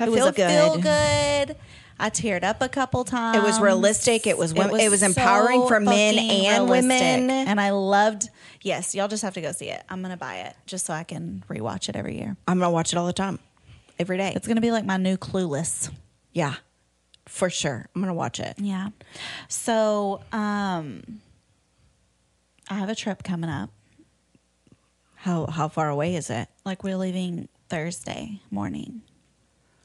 [0.00, 0.48] I it was a good.
[0.48, 1.56] feel good.
[1.98, 3.36] I teared up a couple times.
[3.38, 4.26] It was realistic.
[4.26, 7.30] It was wom- it was empowering for men and women.
[7.30, 8.28] And I loved
[8.62, 9.82] yes, y'all just have to go see it.
[9.88, 12.36] I'm gonna buy it just so I can rewatch it every year.
[12.48, 13.38] I'm gonna watch it all the time,
[13.98, 14.32] every day.
[14.34, 15.90] It's gonna be like my new clueless.
[16.32, 16.54] yeah,
[17.26, 17.86] for sure.
[17.94, 18.54] I'm gonna watch it.
[18.58, 18.88] Yeah.
[19.48, 21.20] So um
[22.68, 23.70] I have a trip coming up.
[25.16, 26.48] How how far away is it?
[26.64, 29.02] Like we're leaving Thursday morning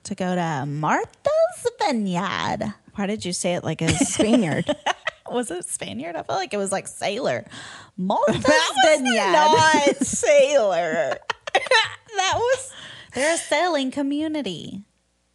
[0.10, 2.74] to go to Martha's Vineyard.
[2.96, 4.66] Why did you say it like a Spaniard?
[5.32, 6.16] Was it Spaniard?
[6.16, 7.46] I felt like it was like sailor.
[7.98, 9.32] Martha's that Vineyard.
[9.32, 11.18] not sailor.
[11.54, 12.72] that was
[13.14, 14.82] They're a sailing community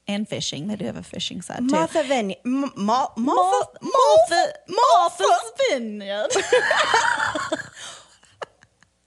[0.08, 0.66] and fishing.
[0.66, 1.66] They do have a fishing side too.
[1.76, 2.40] Martha Vineyard.
[2.44, 6.30] M- Ma- Martha, Martha, Martha, Martha's Vineyard.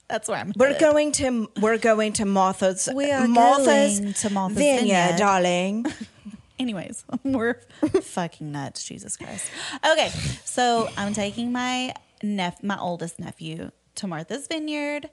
[0.08, 0.52] That's where I'm.
[0.56, 0.80] We're headed.
[0.80, 2.88] going to we're going to Martha's.
[2.94, 5.18] We are Martha's going to Martha's Vineyard, Vineyard.
[5.18, 5.86] darling.
[6.58, 7.60] Anyways, we're
[8.02, 8.84] fucking nuts.
[8.84, 9.50] Jesus Christ.
[9.88, 10.08] Okay,
[10.44, 15.10] so I'm taking my nep- my oldest nephew to Martha's Vineyard.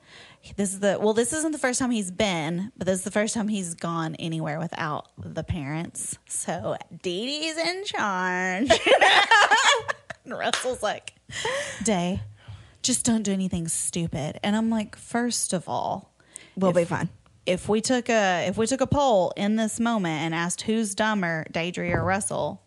[0.55, 1.13] This is the well.
[1.13, 4.15] This isn't the first time he's been, but this is the first time he's gone
[4.15, 6.17] anywhere without the parents.
[6.27, 8.69] So Dee Dee's in charge.
[10.25, 11.13] and Russell's like,
[11.83, 12.21] "Day,
[12.85, 16.13] just don't do anything stupid." And I'm like, first of all,
[16.55, 17.09] We'll if- be fine.
[17.45, 20.95] if we took a if we took a poll in this moment and asked who's
[20.95, 22.61] dumber, Daidrie or Russell,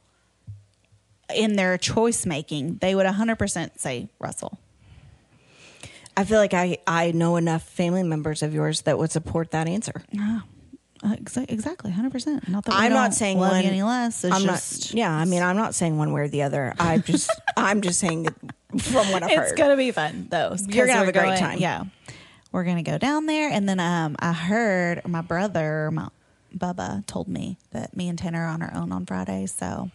[1.34, 4.58] in their choice making, they would 100% say Russell.
[6.16, 9.68] I feel like I I know enough family members of yours that would support that
[9.68, 10.02] answer.
[10.18, 10.40] Uh,
[11.14, 12.48] exa- exactly, 100%.
[12.48, 14.24] Not that I'm not saying one any less.
[14.24, 14.98] It's I'm just not.
[14.98, 16.74] Yeah, I mean, I'm not saying one way or the other.
[16.80, 18.34] I just I'm just saying that
[18.78, 19.42] from what I've it's heard.
[19.44, 20.54] It's gonna be fun though.
[20.68, 21.58] You're gonna have a great going- time.
[21.58, 21.84] Yeah,
[22.52, 26.08] we're gonna go down there, and then um, I heard my brother, my
[26.56, 29.90] Bubba, told me that me and Tanner are on our own on Friday, so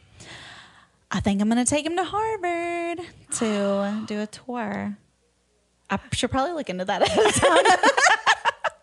[1.12, 3.00] I think I'm gonna take him to Harvard
[3.38, 4.98] to do a tour.
[5.90, 7.90] I should probably look into that ahead of time.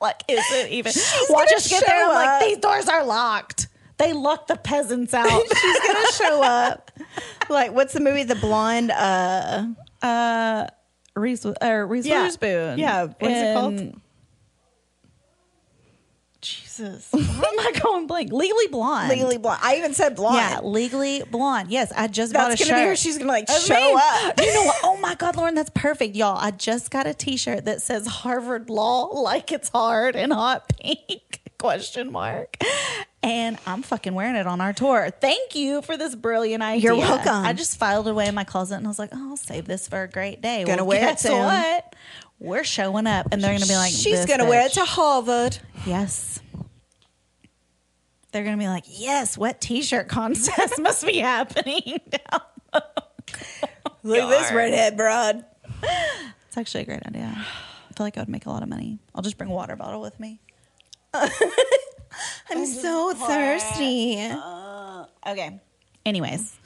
[0.00, 0.92] like, is it even?
[1.30, 2.04] Watch us get there.
[2.06, 3.66] I'm like, these doors are locked.
[3.98, 5.28] They locked the peasants out.
[5.28, 6.90] She's gonna show up.
[7.48, 8.22] Like, what's the movie?
[8.22, 8.92] The blonde.
[8.92, 9.66] Uh,
[10.02, 10.66] uh,
[11.16, 12.22] Reese, or Reese Yeah.
[12.22, 12.78] Witherspoon.
[12.78, 14.00] Yeah, what is it called?
[16.40, 18.32] Jesus, why am I going blank?
[18.32, 19.10] Legally Blonde.
[19.10, 19.60] Legally Blonde.
[19.62, 20.36] I even said blonde.
[20.36, 21.70] Yeah, Legally Blonde.
[21.70, 22.68] Yes, I just bought a shirt.
[22.68, 24.40] gonna be where she's gonna like That's show up.
[24.40, 24.76] You know what?
[24.82, 26.38] Oh my God, Lauren, that's perfect, y'all.
[26.38, 31.39] I just got a T-shirt that says Harvard Law like it's hard in hot pink
[31.60, 32.56] question mark,
[33.22, 35.10] and I'm fucking wearing it on our tour.
[35.20, 36.82] Thank you for this brilliant idea.
[36.82, 37.44] You're welcome.
[37.44, 39.86] I just filed away in my closet and I was like, oh, I'll save this
[39.86, 40.64] for a great day.
[40.64, 41.38] Gonna Well, wear it guess soon.
[41.38, 41.94] What?
[42.38, 45.58] We're showing up, and they're gonna be like, she's "This gonna wear it to Harvard.
[45.86, 46.40] Yes.
[48.32, 52.00] They're gonna be like, yes, what t-shirt contest must be happening
[52.32, 52.80] now.
[54.02, 55.44] Look at this redhead broad.
[56.48, 57.32] It's actually a great idea.
[57.36, 58.98] I feel like I would make a lot of money.
[59.14, 60.40] I'll just bring a water bottle with me.
[62.50, 64.18] I'm so thirsty.
[65.26, 65.60] Okay.
[66.04, 66.56] Anyways.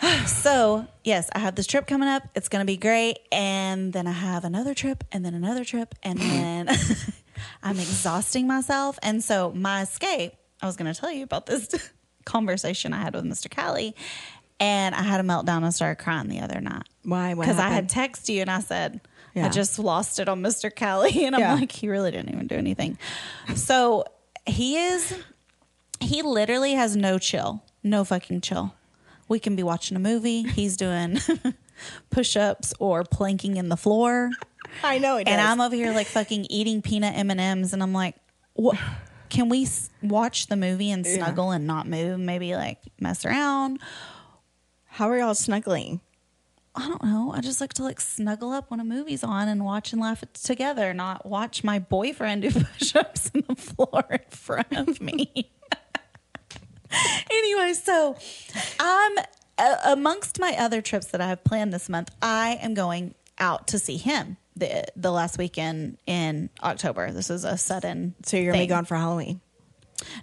[0.26, 2.22] So, yes, I have this trip coming up.
[2.36, 3.18] It's going to be great.
[3.32, 5.92] And then I have another trip and then another trip.
[6.04, 6.68] And then
[7.64, 8.98] I'm exhausting myself.
[9.02, 11.90] And so, my escape, I was going to tell you about this
[12.24, 13.50] conversation I had with Mr.
[13.50, 13.96] Cali.
[14.60, 16.84] And I had a meltdown and started crying the other night.
[17.02, 17.34] Why?
[17.34, 19.00] Because I had texted you and I said,
[19.46, 20.74] I just lost it on Mr.
[20.74, 21.24] Cali.
[21.26, 21.54] And I'm Yeah.
[21.54, 22.98] like, he really didn't even do anything.
[23.54, 24.04] So
[24.46, 25.14] he is,
[26.00, 28.74] he literally has no chill, no fucking chill.
[29.28, 30.42] We can be watching a movie.
[30.42, 31.18] He's doing
[32.10, 34.30] push ups or planking in the floor.
[34.82, 35.40] I know it And.
[35.40, 37.72] I'm over here like fucking eating peanut M&Ms.
[37.72, 38.14] And I'm like,
[38.54, 38.78] what?
[39.28, 42.18] Can we s- watch the movie and snuggle and not move?
[42.18, 43.78] Maybe like mess around.
[44.86, 46.00] How are y'all snuggling?
[46.78, 47.32] I don't know.
[47.34, 50.22] I just like to like snuggle up when a movie's on and watch and laugh
[50.32, 55.50] together, not watch my boyfriend do push-ups on the floor in front of me.
[57.30, 58.16] anyway, so
[58.78, 59.18] I'm
[59.58, 62.14] uh, amongst my other trips that I have planned this month.
[62.22, 67.10] I am going out to see him the the last weekend in October.
[67.10, 68.14] This is a sudden.
[68.24, 69.40] So you're gonna be gone for Halloween.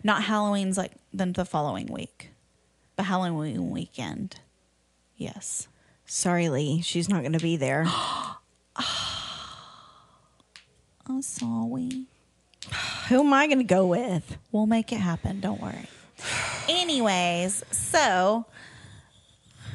[0.06, 2.30] Not Halloween's like then the following week,
[2.96, 4.40] but Halloween weekend.
[5.18, 5.68] Yes.
[6.06, 6.82] Sorry, Lee.
[6.82, 7.86] She's not gonna be there.
[11.08, 12.08] I'm sorry.
[13.10, 14.38] Who am I gonna go with?
[14.52, 15.40] We'll make it happen.
[15.40, 15.88] Don't worry.
[16.68, 18.46] Anyways, so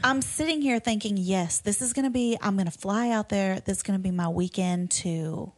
[0.02, 3.28] I'm sitting here thinking, yes, this is going to be, I'm going to fly out
[3.28, 3.60] there.
[3.60, 5.52] This is going to be my weekend to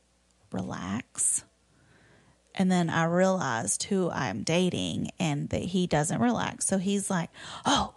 [0.50, 1.44] relax.
[2.54, 6.66] And then I realized who I'm dating and that he doesn't relax.
[6.66, 7.30] So he's like,
[7.64, 7.94] oh,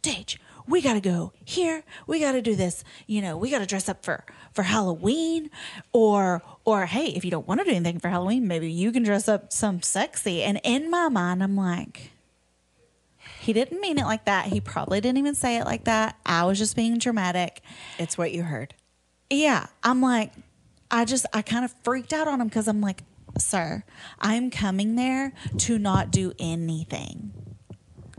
[0.00, 0.38] Dage,
[0.70, 1.82] we got to go here.
[2.06, 2.84] We got to do this.
[3.06, 5.50] You know, we got to dress up for, for Halloween
[5.92, 9.02] or, or hey, if you don't want to do anything for Halloween, maybe you can
[9.02, 10.42] dress up some sexy.
[10.42, 12.12] And in my mind, I'm like,
[13.40, 14.46] he didn't mean it like that.
[14.46, 16.16] He probably didn't even say it like that.
[16.24, 17.62] I was just being dramatic.
[17.98, 18.74] It's what you heard.
[19.28, 19.66] Yeah.
[19.82, 20.32] I'm like,
[20.90, 23.02] I just, I kind of freaked out on him because I'm like,
[23.38, 23.84] sir,
[24.20, 27.49] I'm coming there to not do anything.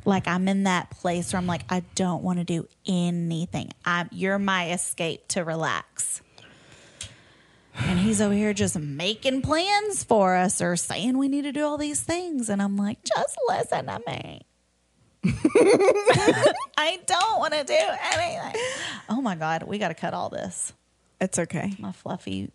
[0.05, 3.71] Like I'm in that place where I'm like, I don't want to do anything.
[3.85, 6.21] I'm, you're my escape to relax.
[7.75, 11.65] And he's over here just making plans for us or saying we need to do
[11.65, 12.49] all these things.
[12.49, 14.41] And I'm like, just listen to me.
[16.77, 17.73] I don't want to do
[18.13, 18.61] anything.
[19.07, 20.73] Oh my God, we got to cut all this.
[21.19, 21.73] It's okay.
[21.77, 22.51] My fluffy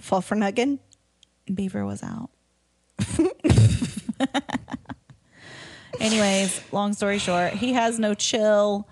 [0.00, 0.78] Fluffernuggin.
[1.52, 2.30] beaver was out.
[6.00, 8.88] Anyways, long story short, he has no chill.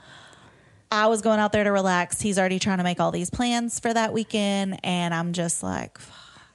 [0.90, 2.21] I was going out there to relax.
[2.21, 5.99] He's already trying to make all these plans for that weekend, and I'm just like,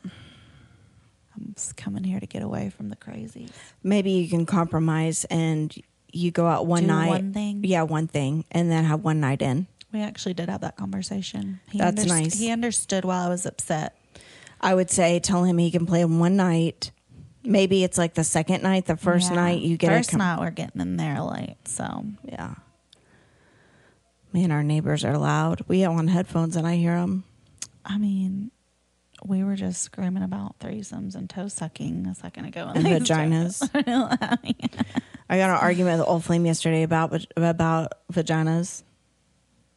[0.04, 3.52] I'm just coming here to get away from the crazies.
[3.84, 5.76] Maybe you can compromise and
[6.12, 7.08] you go out one Do night.
[7.10, 7.62] one thing?
[7.63, 9.66] Yeah, one thing, and then have one night in.
[9.92, 11.60] We actually did have that conversation.
[11.72, 12.39] He That's underst- nice.
[12.39, 13.96] He understood why I was upset.
[14.62, 16.92] I would say tell him he can play one night.
[17.43, 19.36] Maybe it's like the second night, the first Yeah.
[19.36, 22.56] night you get first com- night we're getting in there late, so Yeah.
[24.32, 25.62] Man, our neighbors are loud.
[25.67, 27.23] We have on headphones and I hear them.
[27.86, 28.49] I mean,
[29.23, 32.71] we were just screaming about threesomes and toe sucking a second ago.
[32.73, 33.69] And vaginas.
[35.29, 38.84] I got an argument with Old Flame yesterday about about vaginas.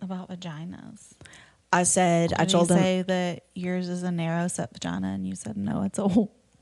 [0.00, 1.12] about vaginas.
[1.72, 5.08] I said I Did told you him say that yours is a narrow set vagina,
[5.08, 6.08] and you said no, it's a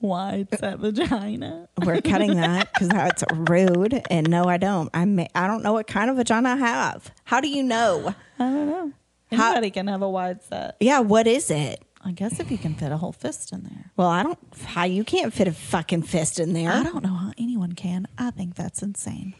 [0.04, 1.68] wide set vagina.
[1.84, 4.02] we're cutting that because that's rude.
[4.10, 4.90] And no, I don't.
[4.94, 7.10] I may, I don't know what kind of vagina I have.
[7.24, 8.14] How do you know?
[8.38, 8.92] I don't know.
[9.32, 10.76] How- Anybody can have a wide set.
[10.80, 11.82] Yeah, what is it?
[12.06, 13.90] I guess if you can fit a whole fist in there.
[13.96, 14.38] Well, I don't.
[14.64, 16.70] How you can't fit a fucking fist in there?
[16.70, 18.06] I don't know how anyone can.
[18.18, 19.34] I think that's insane.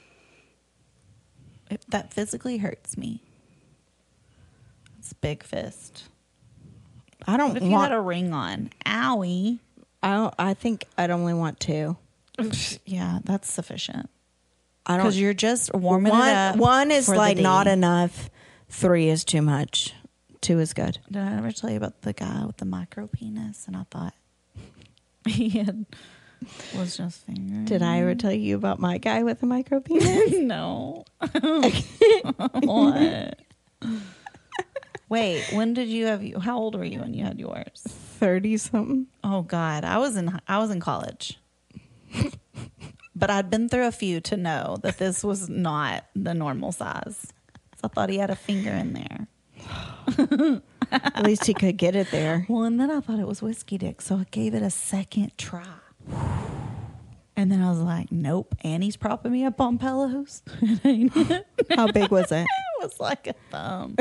[1.70, 3.22] It, that physically hurts me.
[4.98, 6.04] It's a big fist.
[7.26, 7.90] I don't What if you want.
[7.90, 8.70] had a ring on?
[8.86, 9.58] Owie.
[10.04, 10.34] I don't.
[10.38, 11.96] I think I'd only want two.
[12.84, 14.10] Yeah, that's sufficient.
[14.84, 15.04] I don't.
[15.04, 16.28] Because you're just warming one.
[16.28, 16.56] it up.
[16.56, 18.28] one is the like not enough.
[18.68, 19.94] Three is too much.
[20.42, 20.98] Two is good.
[21.10, 23.66] Did I ever tell you about the guy with the micro penis?
[23.66, 24.14] And I thought
[25.26, 25.86] he had,
[26.76, 27.64] was just fingering.
[27.64, 30.32] Did I ever tell you about my guy with a micro penis?
[30.38, 31.06] no.
[32.62, 33.38] what?
[35.08, 36.40] Wait, when did you have you?
[36.40, 37.86] How old were you when you had yours?
[38.18, 39.06] Thirty something.
[39.22, 41.38] Oh God, I was in I was in college,
[43.16, 47.32] but I'd been through a few to know that this was not the normal size.
[47.76, 49.28] So I thought he had a finger in there.
[50.90, 52.46] At least he could get it there.
[52.54, 55.32] Well, and then I thought it was whiskey dick, so I gave it a second
[55.36, 55.66] try.
[57.36, 58.54] And then I was like, nope.
[58.62, 60.42] Annie's propping me up on pillows.
[60.62, 61.46] it ain't it.
[61.70, 62.42] How big was it?
[62.42, 62.48] it?
[62.80, 63.96] was like a thumb.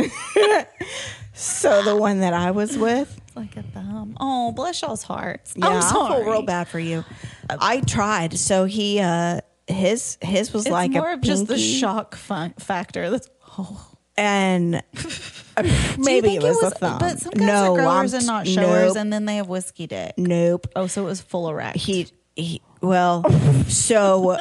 [1.33, 3.19] So the one that I was with.
[3.35, 4.15] Like a thumb.
[4.19, 5.53] Oh, bless y'all's hearts.
[5.55, 6.13] Yeah, I'm sorry.
[6.13, 7.03] I feel real bad for you.
[7.49, 8.37] I tried.
[8.37, 12.15] So he, uh his his was It's like more a of just the pinky, shock
[12.15, 13.09] fun- factor.
[13.09, 13.87] That's oh.
[14.17, 14.75] and
[15.57, 15.63] uh,
[15.97, 16.99] maybe it was, a thumb.
[16.99, 19.47] But some guys no, are growers I'm- and not showers, Nope, and then they have
[19.47, 20.13] whiskey dick.
[20.17, 20.67] nope.
[20.75, 21.77] Oh, so it was full erect.
[21.77, 23.23] He, he well,
[23.67, 24.37] so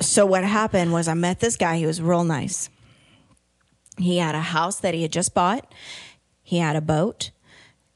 [0.00, 1.76] so what happened was I met this guy.
[1.78, 2.68] He was real nice.
[3.96, 5.72] He had a house that he had just bought.
[6.42, 7.30] He had a boat,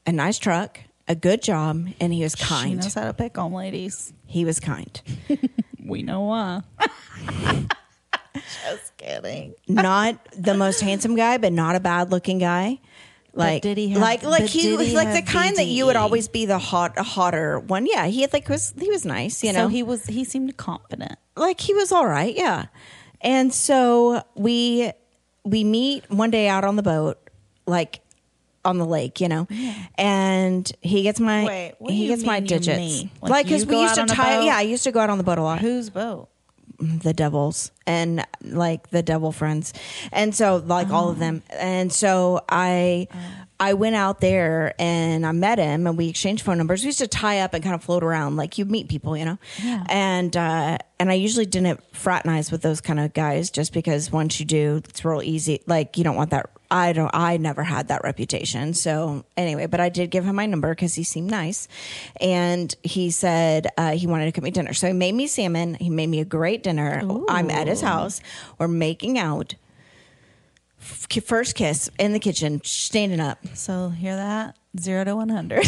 [0.05, 2.69] a nice truck, a good job, and he was kind.
[2.71, 4.13] She knows how to pick on ladies.
[4.25, 5.01] He was kind.
[5.85, 6.61] We know why.
[8.65, 9.53] Just kidding.
[9.67, 12.79] Not the most handsome guy, but not a bad looking guy.
[13.33, 15.65] Like did he have- like like he did was he like the have kind that
[15.65, 17.85] you would always be the hot hotter one.
[17.85, 19.65] Yeah, he had like was he was nice, you know.
[19.65, 20.05] so he was.
[20.05, 21.17] He seemed confident.
[21.35, 22.65] like he was all right, yeah.
[23.21, 24.91] And so we
[25.43, 27.17] we meet one day out on the boat,
[27.65, 28.01] like
[28.65, 29.47] on the lake, you know.
[29.95, 33.03] And he gets my Wait, what do he you gets my mean you digits.
[33.21, 34.45] Like Like, because you we go used out to on a tie boat?
[34.45, 35.59] yeah, I used to go out on the boat a lot.
[35.59, 36.29] Whose boat?
[36.79, 39.73] the devils and like the devil friends.
[40.11, 41.41] And so like all of them.
[41.51, 43.07] And so i
[43.59, 46.81] i went out there and i met him and we exchanged phone numbers.
[46.81, 48.35] We used to tie up and kind of float around.
[48.35, 49.37] Like you meet people you know?
[49.87, 54.39] And uh and i usually didn't fraternize with those kind of guys just because once
[54.41, 55.61] you do it's real easy.
[55.67, 58.73] Like you don't want that i don't i never had that reputation.
[58.73, 61.67] So anyway but i did give him my number because he seemed nice.
[62.19, 64.73] And he said uh, he wanted to cook me dinner.
[64.73, 65.75] So he made me salmon.
[65.75, 67.01] He made me a great dinner.
[67.29, 68.21] I'm at his house.
[68.57, 69.55] We're making out.
[70.81, 73.39] F- first kiss in the kitchen standing up.
[73.53, 74.57] So hear that?
[74.77, 75.65] Zero to one hundred.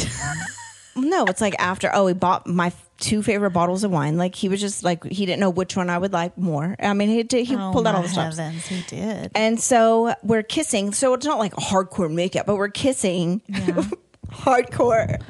[0.95, 4.47] no it's like after oh he bought my two favorite bottles of wine like he
[4.47, 7.23] was just like he didn't know which one i would like more i mean he,
[7.23, 9.31] did- he oh pulled out all the stops Oh, heavens, he did.
[9.36, 10.93] And so we're kissing.
[10.93, 13.84] So it's not like hardcore makeup, but we're kissing Yeah.
[14.31, 15.21] hardcore.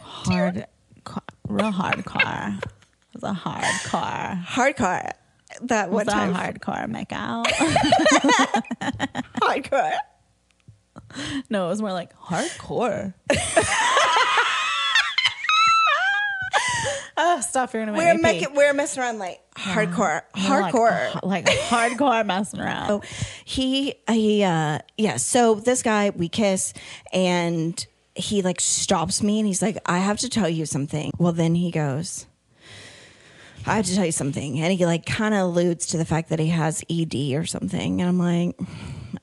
[0.00, 0.66] Hard,
[1.04, 2.58] car, real hardcore.
[2.58, 2.64] It
[3.14, 4.42] was a hardcore.
[4.44, 5.10] Hardcore.
[5.62, 7.46] That Was one a hardcore make out?
[9.42, 9.92] Hardcore.
[11.50, 13.12] no, it was more like hardcore.
[17.24, 17.72] Oh, stop!
[17.72, 18.22] You're gonna make We're me pee.
[18.40, 20.22] making we're messing around like hardcore.
[20.36, 21.20] You're like, Hardcore.
[21.22, 22.90] like, hardcore messing around.
[22.90, 23.02] Oh,
[23.44, 26.74] he he uh yeah, so this guy we kiss
[27.12, 31.12] and he like stops me and he's like, I have to tell you something.
[31.18, 32.26] Well then he goes,
[33.66, 34.60] I have to tell you something.
[34.60, 38.00] And he like kind of alludes to the fact that he has ED or something.
[38.00, 38.58] And I'm like,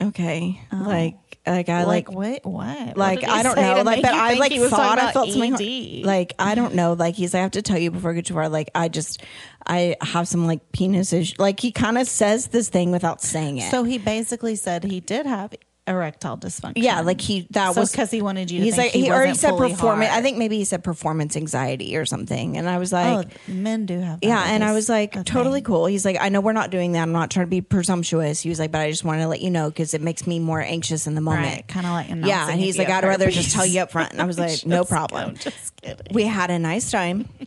[0.02, 0.62] okay.
[0.72, 0.84] Oh.
[0.86, 2.46] Like like I like, like, what?
[2.46, 2.98] What?
[2.98, 6.34] like What I don't know, to like but I like thought I felt something like
[6.38, 8.50] I don't know, like he's I have to tell you before I get too far.
[8.50, 9.24] Like I just
[9.66, 11.36] I have some like penis issue.
[11.40, 13.72] Like he kind of says this thing without saying it.
[13.72, 15.54] So he basically said he did have
[15.88, 16.74] erectile dysfunction.
[16.78, 19.06] Yeah, like he that So was 'cause he wanted you to He's think like he
[19.06, 20.12] he wasn't said performance.
[20.12, 22.58] I think maybe he said performance anxiety or something.
[22.58, 24.22] And I was oh, like, men do have.
[24.22, 24.44] That yeah.
[24.48, 25.66] And I was like, totally thing.
[25.66, 25.86] cool.
[25.88, 27.02] He's like, I know we're not doing that.
[27.02, 28.42] I'm not trying to be presumptuous.
[28.42, 30.40] He was like, but I just wanted to let you know because it makes me
[30.40, 31.46] more anxious in the moment.
[31.56, 34.12] Right, kind of like Yeah, and he's like, I'd rather just tell you up front.
[34.12, 35.30] And I was like, no problem.
[35.30, 36.08] I'm just kidding.
[36.12, 37.28] We had a nice time.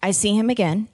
[0.00, 0.88] I see him again.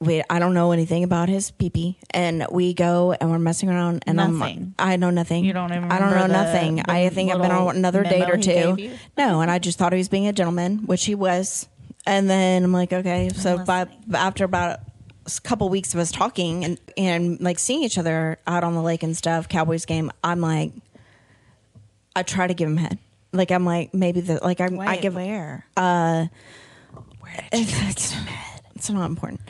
[0.00, 3.68] We, I don't know anything about his pee pee and we go and we're messing
[3.68, 4.74] around, and Nothing.
[4.78, 5.44] I'm I know nothing.
[5.44, 6.76] You don't even I don't know the- nothing.
[6.76, 8.96] the I think I've been on another date or two.
[9.16, 11.66] No, and I just thought he was being a gentleman, which he was.
[12.06, 13.28] And then I'm like, okay.
[13.30, 14.78] So by after about
[15.26, 18.82] a couple weeks of us talking and and like seeing each other out on the
[18.82, 20.70] lake and stuff, Cowboys game, I'm like,
[22.14, 22.98] I try to give him head.
[23.32, 25.66] Like I'm like maybe the like I I Wait, give where?
[25.76, 26.26] uh
[27.20, 28.14] Where did you it's,
[28.78, 29.40] it's not important.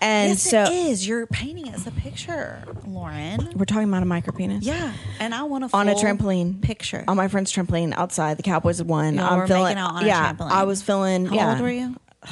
[0.00, 1.06] And Yes, so it is.
[1.06, 3.52] You're painting us a picture, Lauren.
[3.56, 4.64] we're talking about a micro penis.
[4.64, 7.04] Yeah, and I want a On a trampoline picture.
[7.08, 8.36] on my friend's trampoline outside.
[8.38, 9.14] The Cowboys had won.
[9.16, 9.64] Y'all I'm were feeling.
[9.64, 10.50] making out on a yeah, trampoline.
[10.50, 11.26] I was feeling.
[11.26, 11.96] How yeah, old were you?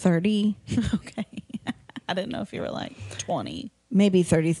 [0.00, 0.56] Thirty,
[0.94, 1.26] okay,
[2.08, 3.70] I didn't know if you were like 20.
[3.90, 4.56] maybe 30,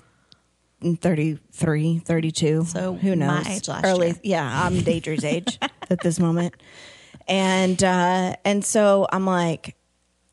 [0.82, 2.64] 33, 32.
[2.64, 3.44] So who knows?
[3.46, 4.08] my age last Early.
[4.08, 4.16] year.
[4.22, 6.54] Yeah, I'm Daidrie's age at this moment,
[7.28, 9.76] and uh and so I'm like.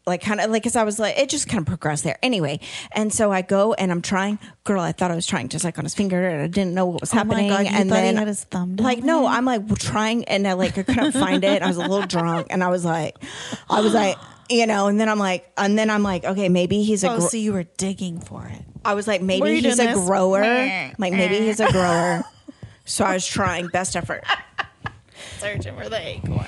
[0.08, 2.62] Like kind of like, cause I was like, it just kind of progressed there anyway.
[2.94, 4.40] And so I go and I'm trying.
[4.64, 6.86] Girl, I thought I was trying to like on his finger, and I didn't know
[6.86, 7.50] what was Oh happening.
[7.50, 9.28] God, and thought he then had his thumb like, no.
[9.28, 11.62] I'm like trying, and I like I couldn't find it.
[11.62, 13.18] I was a little drunk, and I was like,
[13.70, 14.18] I was like,
[14.50, 17.12] you know, and then I'm like, and then I'm like, okay, maybe he's a.
[17.12, 18.64] Oh, so you were digging for it.
[18.86, 19.94] I was like, maybe he's a this?
[20.08, 20.42] grower.
[20.98, 22.24] Like maybe he's a grower.
[22.86, 24.24] So I was trying best effort.
[25.40, 26.46] Searching for the acorn.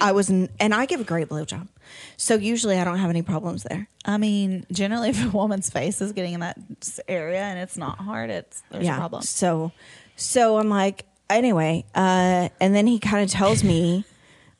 [0.00, 1.68] I was, and I give a great blowjob.
[2.16, 3.88] So usually I don't have any problems there.
[4.04, 6.58] I mean, generally, if a woman's face is getting in that
[7.08, 9.22] area and it's not hard, it's there's a problem.
[9.22, 9.72] So,
[10.16, 14.04] so I'm like, anyway, uh, and then he kind of tells me,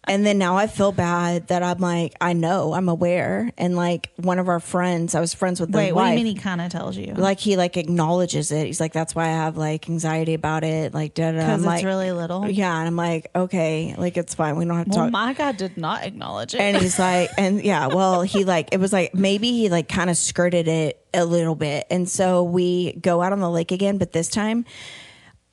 [0.07, 4.11] and then now I feel bad that I'm like, I know, I'm aware, and like
[4.17, 6.03] one of our friends, I was friends with the Wait, wife.
[6.03, 7.13] what do you mean he kind of tells you?
[7.15, 8.67] like he like acknowledges it.
[8.67, 10.95] He's like, that's why I have like anxiety about it.
[10.95, 11.39] Like, da da.
[11.39, 12.49] Because it's like, really little.
[12.49, 14.57] yeah, and I'm like, okay, like it's fine.
[14.57, 15.13] We don't have to Well, talk.
[15.13, 16.61] my God did not acknowledge it.
[16.61, 20.09] and he's like, and yeah, well, he like, it was like maybe he like kind
[20.11, 21.87] of skirted it a little bit.
[21.91, 24.65] And so we go out on the lake again, but this time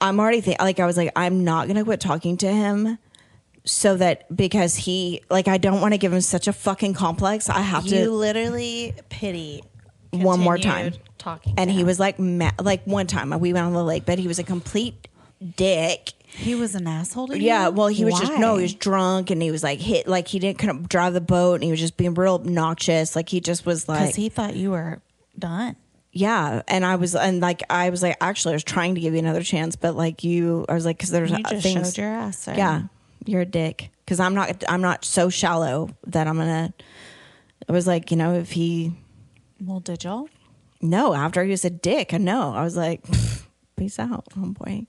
[0.02, 2.98] I'm already think like, I was like, I'm not going to quit talking to him
[3.66, 7.50] so that because he, like, I don't want to give him such a fucking complex.
[7.50, 8.12] I have you to.
[8.12, 9.64] literally pity
[10.12, 10.94] One more time.
[11.18, 11.88] talking, And he him.
[11.88, 14.44] was like, ma- like one time we went on the lake, but he was a
[14.44, 15.08] complete
[15.56, 16.14] dick.
[16.28, 17.46] he was an asshole to you.
[17.46, 20.28] Yeah, well, he was just no, he was drunk and he was like hit, like
[20.28, 23.16] he didn't couldn't drive the boat and he was just being real obnoxious.
[23.16, 25.02] Like he just was like, because he thought you were
[25.38, 25.76] done.
[26.12, 26.62] yeah.
[26.68, 29.20] And I was, and like I was like, actually, I was trying to give you
[29.20, 31.94] another chance, but like you, I was like, because there's You just things.
[31.96, 32.38] showed your ass.
[32.40, 32.54] Sir.
[32.58, 32.84] yeah,
[33.26, 33.90] you're a dick.
[34.06, 36.74] Because I'm not, I'm not so shallow that I'm gonna.
[37.68, 38.94] I was like, you know, if he
[39.64, 40.28] Well, did y'all?
[40.82, 42.54] no after he was a dick, I know.
[42.54, 43.06] I was like,
[43.78, 44.88] peace out, homeboy.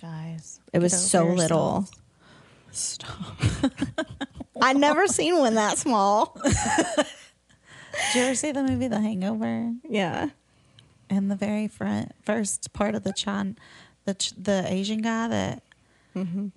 [0.00, 1.38] Guys, It was so yourselves.
[1.42, 1.88] little.
[2.70, 3.70] Stop.
[4.60, 6.38] I never seen one that small.
[6.44, 9.72] Did you ever see the movie The Hangover?
[9.88, 10.28] yeah.
[11.08, 13.56] In the very front, first part of the Chan,
[14.06, 15.62] the the Asian guy that,
[16.14, 16.48] mm-hmm.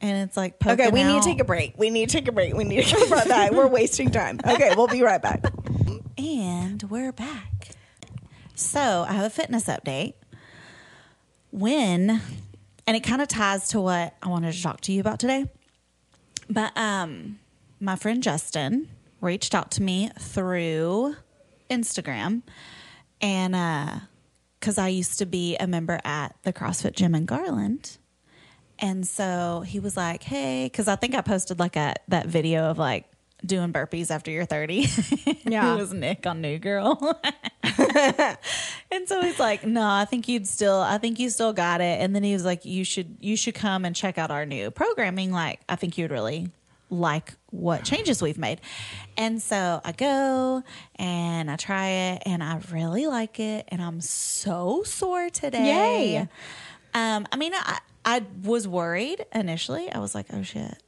[0.00, 0.70] And it's like Mm-hmm.
[0.70, 1.74] Okay, poking we need to take a break.
[1.78, 2.54] We need to take a break.
[2.54, 3.52] We need to come right back.
[3.52, 4.40] We're wasting time.
[4.46, 5.44] Okay, we'll be right back.
[6.18, 7.70] And we're back.
[8.54, 10.14] So I have a fitness update.
[11.50, 12.20] When,
[12.86, 15.46] and it kind of ties to what I wanted to talk to you about today.
[16.48, 17.38] But um,
[17.80, 18.88] my friend Justin
[19.20, 21.16] reached out to me through
[21.70, 22.42] Instagram,
[23.20, 24.00] and uh,
[24.58, 27.96] because I used to be a member at the CrossFit gym in Garland.
[28.80, 32.64] And so he was like, "Hey," because I think I posted like a that video
[32.70, 33.04] of like
[33.44, 34.86] doing burpees after you're 30.
[35.44, 35.74] Yeah.
[35.74, 37.18] it was Nick on New Girl.
[37.64, 40.80] and so he's like, "No, I think you'd still.
[40.80, 43.54] I think you still got it." And then he was like, "You should you should
[43.54, 45.32] come and check out our new programming.
[45.32, 46.50] Like, I think you'd really
[46.88, 48.60] like what changes we've made."
[49.16, 50.62] And so I go
[50.96, 56.12] and I try it, and I really like it, and I'm so sore today.
[56.14, 56.28] Yay.
[56.94, 59.90] Um, I mean, I, I was worried initially.
[59.90, 60.82] I was like, oh shit.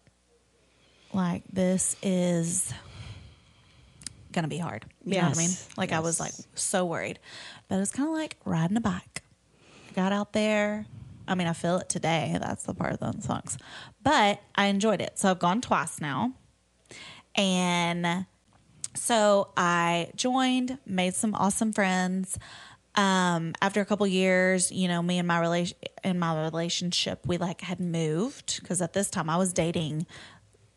[1.13, 2.73] Like, this is
[4.33, 4.87] going to be hard.
[5.05, 5.51] You know what I mean?
[5.51, 5.69] Yes.
[5.77, 7.19] Like, I was like so worried.
[7.69, 9.23] But it's kind of like riding a bike.
[9.91, 10.87] I got out there.
[11.29, 12.37] I mean, I feel it today.
[12.41, 13.59] That's the part of that sucks.
[14.03, 15.19] But I enjoyed it.
[15.19, 16.33] So I've gone twice now.
[17.35, 18.27] And
[18.95, 22.39] so I joined, made some awesome friends.
[22.95, 27.39] Um, after a couple years, you know, me and my relation in my relationship, we
[27.39, 30.07] like had moved because at this time I was dating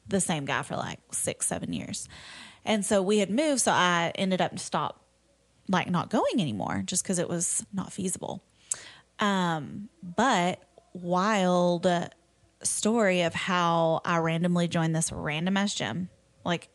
[0.07, 2.07] the same guy for like six, seven years,
[2.63, 3.61] and so we had moved.
[3.61, 5.01] So I ended up stop
[5.67, 8.43] like not going anymore just because it was not feasible.
[9.19, 10.61] Um, but
[10.93, 11.87] wild
[12.63, 16.09] story of how I randomly joined this random ass gym,
[16.43, 16.69] like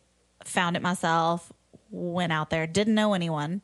[0.44, 1.52] found it myself,
[1.90, 3.62] went out there, didn't know anyone.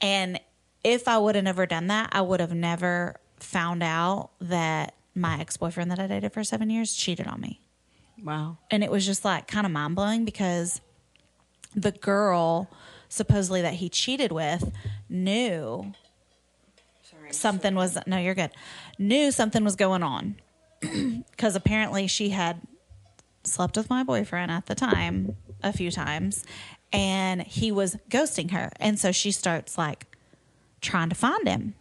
[0.00, 0.40] And
[0.84, 5.40] if I would have never done that, I would have never found out that my
[5.40, 7.60] ex boyfriend that I dated for seven years cheated on me.
[8.22, 8.58] Wow.
[8.70, 10.80] And it was just like kind of mind blowing because
[11.74, 12.70] the girl
[13.08, 14.72] supposedly that he cheated with
[15.08, 15.92] knew
[17.30, 18.50] something was no, you're good.
[18.98, 20.36] Knew something was going on
[20.80, 22.60] because apparently she had
[23.44, 26.44] slept with my boyfriend at the time a few times,
[26.92, 30.06] and he was ghosting her, and so she starts like
[30.82, 31.74] trying to find him.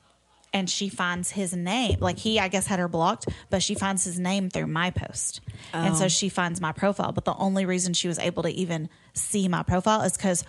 [0.54, 1.98] And she finds his name.
[2.02, 5.40] Like he, I guess, had her blocked, but she finds his name through my post.
[5.74, 6.08] And so oh.
[6.10, 7.14] she finds my profile.
[7.14, 10.44] But the only reason she was able to even see my profile is because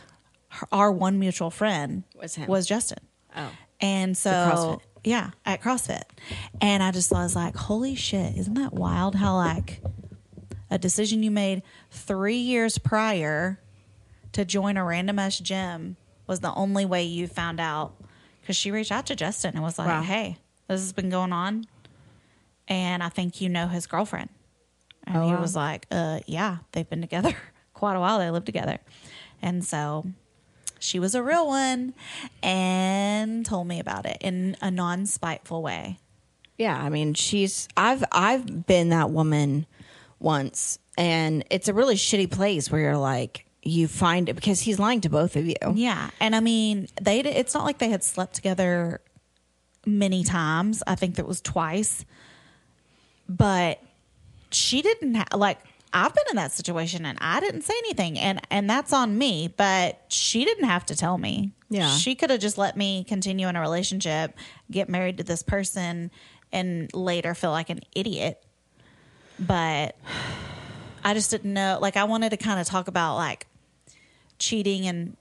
[0.72, 2.48] our one mutual friend Was him.
[2.48, 2.98] was Justin.
[3.36, 3.50] Oh.
[3.80, 4.80] And so, CrossFit.
[5.05, 6.03] yeah, at CrossFit.
[6.61, 9.82] And I just was like, holy shit, isn't that wild how, like,
[10.70, 13.61] a decision you made three years prior
[14.32, 15.96] to join a random ass gym
[16.26, 17.94] was the only way you found out?
[18.43, 20.03] Because she reached out to Justin and was like, Wow.
[20.03, 20.36] hey,
[20.68, 21.64] this has been going on.
[22.68, 24.28] And I think you know his girlfriend.
[25.07, 25.40] And Oh, he wow.
[25.40, 27.34] was like, uh, yeah, they've been together
[27.74, 28.18] quite a while.
[28.18, 28.78] They live together.
[29.40, 30.07] And so
[30.78, 31.95] she was a real one
[32.43, 35.99] and told me about it in a non spiteful way.
[36.59, 39.66] Yeah, I mean, she's I've I've been that woman
[40.20, 44.78] once and it's a really shitty place where you're like you find it because he's
[44.78, 45.54] lying to both of you.
[45.74, 46.10] Yeah.
[46.20, 49.00] And I mean, they it's not like they had slept together
[49.86, 50.82] many times.
[50.86, 52.04] I think that was twice.
[53.28, 53.80] But
[54.50, 55.58] she didn't ha- like
[55.92, 59.52] I've been in that situation and I didn't say anything and and that's on me,
[59.56, 61.52] but she didn't have to tell me.
[61.68, 61.88] Yeah.
[61.90, 64.36] She could have just let me continue in a relationship,
[64.70, 66.10] get married to this person
[66.50, 68.44] and later feel like an idiot.
[69.38, 69.96] But
[71.04, 73.46] I just didn't know like I wanted to kind of talk about like
[74.43, 75.16] cheating and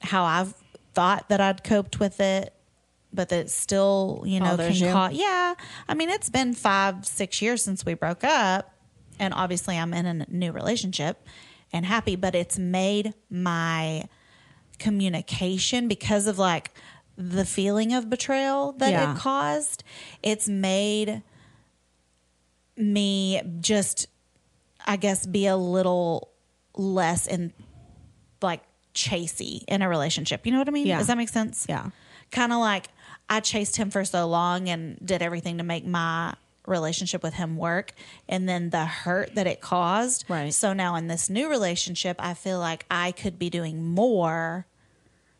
[0.00, 0.54] how I've
[0.94, 2.52] thought that I'd coped with it,
[3.12, 4.92] but that still, you know, Bothers can you?
[4.92, 5.12] cause.
[5.14, 5.54] Yeah,
[5.88, 8.72] I mean, it's been five, six years since we broke up,
[9.18, 11.26] and obviously I'm in a new relationship
[11.72, 14.04] and happy, but it's made my
[14.78, 16.70] communication because of like
[17.16, 19.12] the feeling of betrayal that Yeah.
[19.12, 19.82] it caused.
[20.22, 21.22] It's made
[22.76, 24.06] me just,
[24.86, 26.30] I guess, be a little
[26.76, 27.52] less in
[28.44, 28.62] like
[28.94, 30.46] chasey in a relationship.
[30.46, 30.86] You know what I mean?
[30.86, 30.98] Yeah.
[30.98, 31.66] Does that make sense?
[31.68, 31.90] Yeah.
[32.30, 32.86] Kind of like
[33.28, 36.34] I chased him for so long and did everything to make my
[36.66, 37.92] relationship with him work
[38.28, 40.24] and then the hurt that it caused.
[40.28, 40.52] Right.
[40.52, 44.66] So now in this new relationship, I feel like I could be doing more,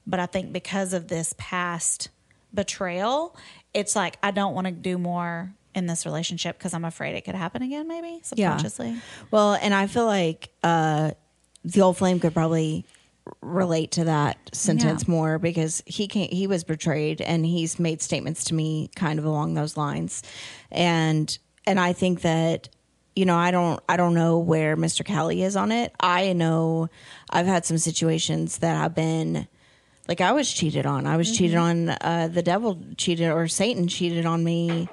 [0.06, 2.10] but I think because of this past
[2.52, 3.36] betrayal,
[3.72, 7.22] it's like I don't want to do more in this relationship because I'm afraid it
[7.22, 8.96] could happen again maybe subconsciously.
[9.30, 11.12] Well, and I feel like uh,
[11.64, 12.84] the old flame could probably
[13.40, 15.10] relate to that sentence Yeah.
[15.10, 19.24] more because he can he was betrayed and he's made statements to me kind of
[19.24, 20.22] along those lines,
[20.70, 22.68] and and I think that
[23.16, 25.04] you know I don't I don't know where Mr.
[25.04, 25.94] Cali is on it.
[26.00, 26.88] I know
[27.30, 29.48] I've had some situations that have been.
[30.06, 31.06] Like I was cheated on.
[31.06, 31.88] I was cheated on.
[31.88, 34.86] Uh, the devil cheated, or Satan cheated on me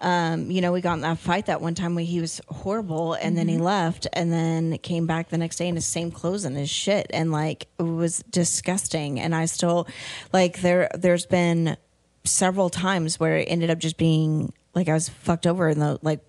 [0.00, 3.14] um, you know, we got in that fight that one time where he was horrible
[3.14, 6.44] and then he left and then came back the next day in his same clothes
[6.44, 9.20] and his shit and like it was disgusting.
[9.20, 9.86] And I still
[10.32, 11.76] like there there's been
[12.24, 15.98] several times where it ended up just being like I was fucked over in the
[16.00, 16.20] like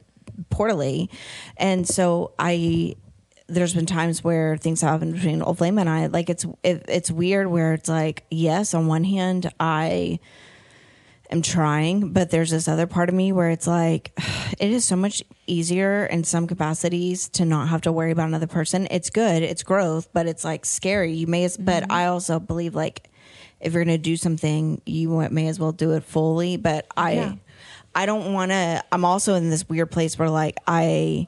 [0.49, 1.09] poorly.
[1.55, 2.95] And so I
[3.47, 6.07] there's been times where things happen between Old Flame and I.
[6.07, 10.19] Like it's it, it's weird where it's like, yes, on one hand I
[11.32, 14.12] am trying, but there's this other part of me where it's like
[14.60, 18.48] it is so much easier in some capacities to not have to worry about another
[18.48, 18.88] person.
[18.92, 21.14] It's good, it's growth, but it's like scary.
[21.14, 21.92] You may as but mm-hmm.
[21.92, 23.10] I also believe like
[23.60, 27.14] if you're going to do something, you may as well do it fully, but I
[27.14, 27.36] Yeah.
[27.94, 31.28] I don't want to I'm also in this weird place where like I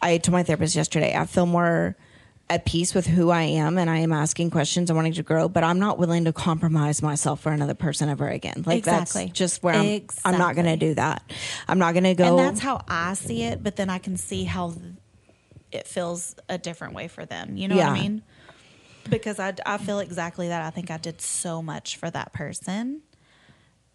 [0.00, 1.96] I told my therapist yesterday, I feel more
[2.48, 5.48] at peace with who I am and I am asking questions and wanting to grow,
[5.48, 8.62] but I'm not willing to compromise myself for another person ever again.
[8.64, 9.26] Like Exactly.
[9.26, 11.22] that's just where I'm I'm not going to do that.
[11.66, 14.16] I'm not going to go And that's how I see it, but then I can
[14.16, 14.74] see how
[15.72, 17.56] it feels a different way for them.
[17.56, 18.22] You know what I mean?
[19.10, 20.62] Because I, I feel exactly that.
[20.62, 23.02] I think I did so much for that person.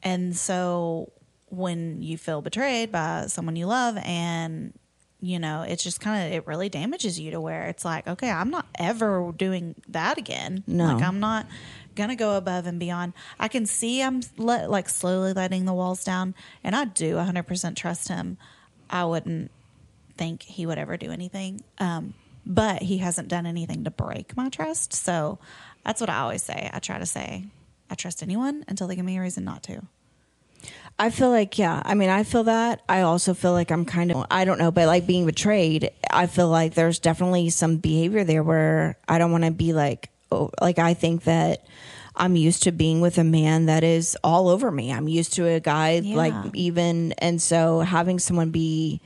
[0.03, 1.11] And so
[1.47, 4.73] when you feel betrayed by someone you love and
[5.21, 8.29] you know, it's just kind of it really damages you to where it's like, okay,
[8.29, 10.63] I'm not ever doing that again.
[10.65, 10.85] No.
[10.87, 11.45] Like I'm not
[11.95, 13.13] gonna go above and beyond.
[13.39, 17.75] I can see I'm let, like slowly letting the walls down, and I do 100%
[17.75, 18.37] trust him.
[18.89, 19.51] I wouldn't
[20.17, 22.15] think he would ever do anything, um,
[22.45, 24.91] but he hasn't done anything to break my trust.
[24.91, 25.37] So
[25.85, 26.69] that's what I always say.
[26.73, 27.45] I try to say
[27.91, 29.83] I trust anyone until they give me a reason not to.
[30.99, 31.81] I feel like, yeah.
[31.83, 32.81] I mean, I feel that.
[32.87, 36.27] I also feel like I'm kind of, I don't know, but like being betrayed, I
[36.27, 40.51] feel like there's definitely some behavior there where I don't want to be like oh,
[40.61, 41.65] like I think that
[42.15, 44.91] I'm used to being with a man that is all over me.
[44.91, 49.01] I'm used to a guy like even and so having someone be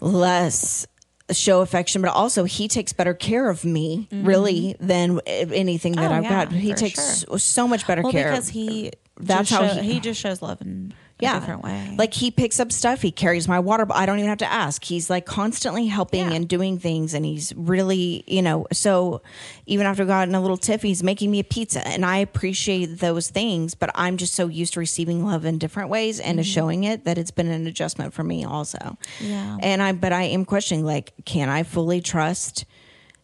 [0.00, 0.86] less
[1.30, 6.12] show affection but also he takes better care of me really than anything that Mm-hmm.
[6.12, 7.38] Oh, I've yeah, got he takes sure.
[7.38, 10.60] so much better Well, care because he That's how show- he- he just shows love
[10.60, 11.94] in a different way.
[11.98, 13.02] Like he picks up stuff.
[13.02, 13.84] He carries my water.
[13.84, 14.84] but I don't even have to ask.
[14.84, 16.36] He's like constantly helping Yeah.
[16.36, 17.14] and doing things.
[17.14, 19.20] And he's really, you know, so
[19.66, 21.86] even after we got in a little tiff, he's making me a pizza.
[21.86, 25.90] And I appreciate those things, but I'm just so used to receiving love in different
[25.90, 26.52] ways and to mm-hmm.
[26.52, 28.96] showing it that it's been an adjustment for me also.
[29.20, 29.56] Yeah.
[29.60, 32.64] And I, but I am questioning like, can I fully trust?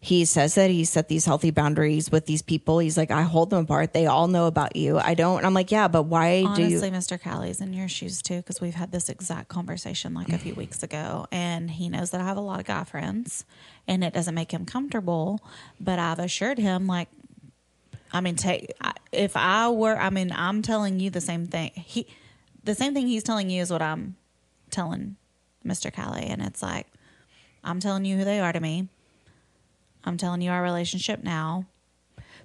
[0.04, 2.78] He says that he set these healthy boundaries with these people.
[2.78, 3.94] He's like, I hold them apart.
[3.94, 4.98] They all know about you.
[4.98, 5.38] I don't.
[5.38, 6.76] And I'm like, yeah, but why do you?
[6.76, 7.18] Honestly, Mr.
[7.18, 10.82] Cali's in your shoes too, because we've had this exact conversation like a few weeks
[10.82, 13.46] ago, and he knows that I have a lot of guy friends,
[13.88, 15.40] and it doesn't make him comfortable.
[15.80, 17.08] But I've assured him, like,
[18.12, 18.72] I mean, take
[19.10, 21.70] if I were, I mean, I'm telling you the same thing.
[21.76, 22.06] He,
[22.62, 24.16] the same thing he's telling you is what I'm
[24.70, 25.16] telling
[25.64, 25.90] Mr.
[25.90, 26.88] Cali, and it's like,
[27.64, 28.88] I'm telling you who they are to me.
[30.06, 31.64] I'm telling you our relationship now.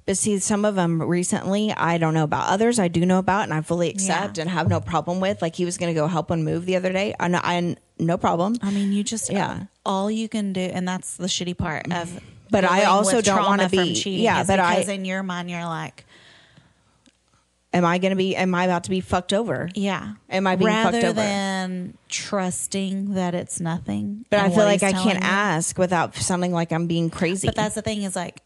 [0.05, 2.49] But see, some of them recently, I don't know about.
[2.49, 4.41] Others, I do know about, and I fully accept Yeah.
[4.43, 5.41] and have no problem with.
[5.41, 7.13] Like he was going to go help one move the other day.
[7.19, 8.55] I know, I no problem.
[8.63, 9.51] I mean, you just Yeah.
[9.51, 12.19] Uh, all you can do, and that's the shitty part of.
[12.49, 16.05] But I also don't wanna be- cheating yeah, but I- in your mind you're like,
[17.71, 18.35] Am I going to be?
[18.35, 19.69] Am I about to be fucked over?
[19.75, 20.13] yeah.
[20.29, 21.19] Am I being rather fucked over?
[21.19, 24.25] Rather than trusting that it's nothing?
[24.29, 25.25] But I feel like I can't you.
[25.25, 27.47] ask without sounding like I'm being crazy.
[27.47, 28.41] But that's the thing is like,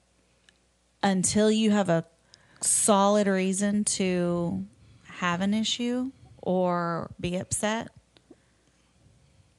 [1.02, 2.06] until you have a
[2.60, 4.66] solid reason to
[5.06, 6.12] have an issue
[6.42, 7.90] or be upset,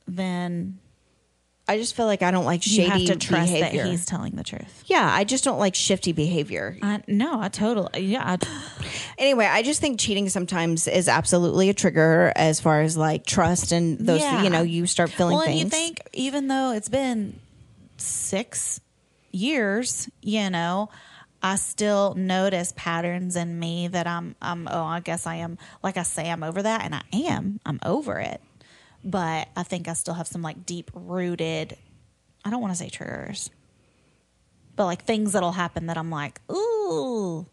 [0.06, 0.78] then
[1.66, 3.84] I just feel like I don't like you shady have to trust behavior.
[3.84, 4.84] that he's telling the truth.
[4.86, 6.76] yeah, I just don't like shifty behavior.
[6.82, 8.36] I, no, I totally yeah.
[8.38, 8.46] I,
[9.18, 13.72] Anyway, I just think cheating sometimes is absolutely a trigger as far as like trust
[13.72, 14.20] and those.
[14.20, 14.42] Yeah.
[14.42, 15.62] You know, you start feeling well, things.
[15.62, 17.38] and you think even though it's been
[17.96, 18.80] six
[19.30, 20.90] years, you know,
[21.42, 25.98] I still notice patterns in me that I'm, I'm, oh, I guess I am, like
[25.98, 28.40] I say, I'm over that, and I am, I'm over it.
[29.04, 31.76] But I think I still have some like deep rooted,
[32.44, 33.50] I don't want to say triggers,
[34.76, 37.46] but like things that'll happen that I'm like, ooh.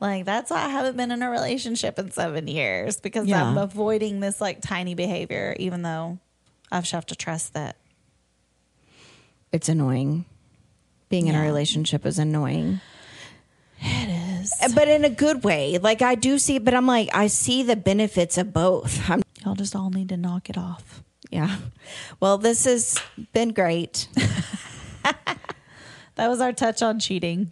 [0.00, 3.44] Like that's why I haven't been in a relationship in seven years because Yeah.
[3.44, 6.18] I'm avoiding this like tiny behavior, even though
[6.72, 7.76] I've just have to trust that
[9.52, 10.24] it's annoying.
[11.08, 12.80] Being in a relationship is annoying.
[13.80, 14.52] it is.
[14.74, 15.78] but in a good way.
[15.78, 19.10] Like I do see, but I'm like I see the benefits of both.
[19.10, 21.02] I'm Y'all just all need to knock it off.
[21.30, 21.56] yeah.
[22.20, 22.98] Well, this has
[23.32, 24.08] been great.
[26.16, 27.50] That was our touch on cheating,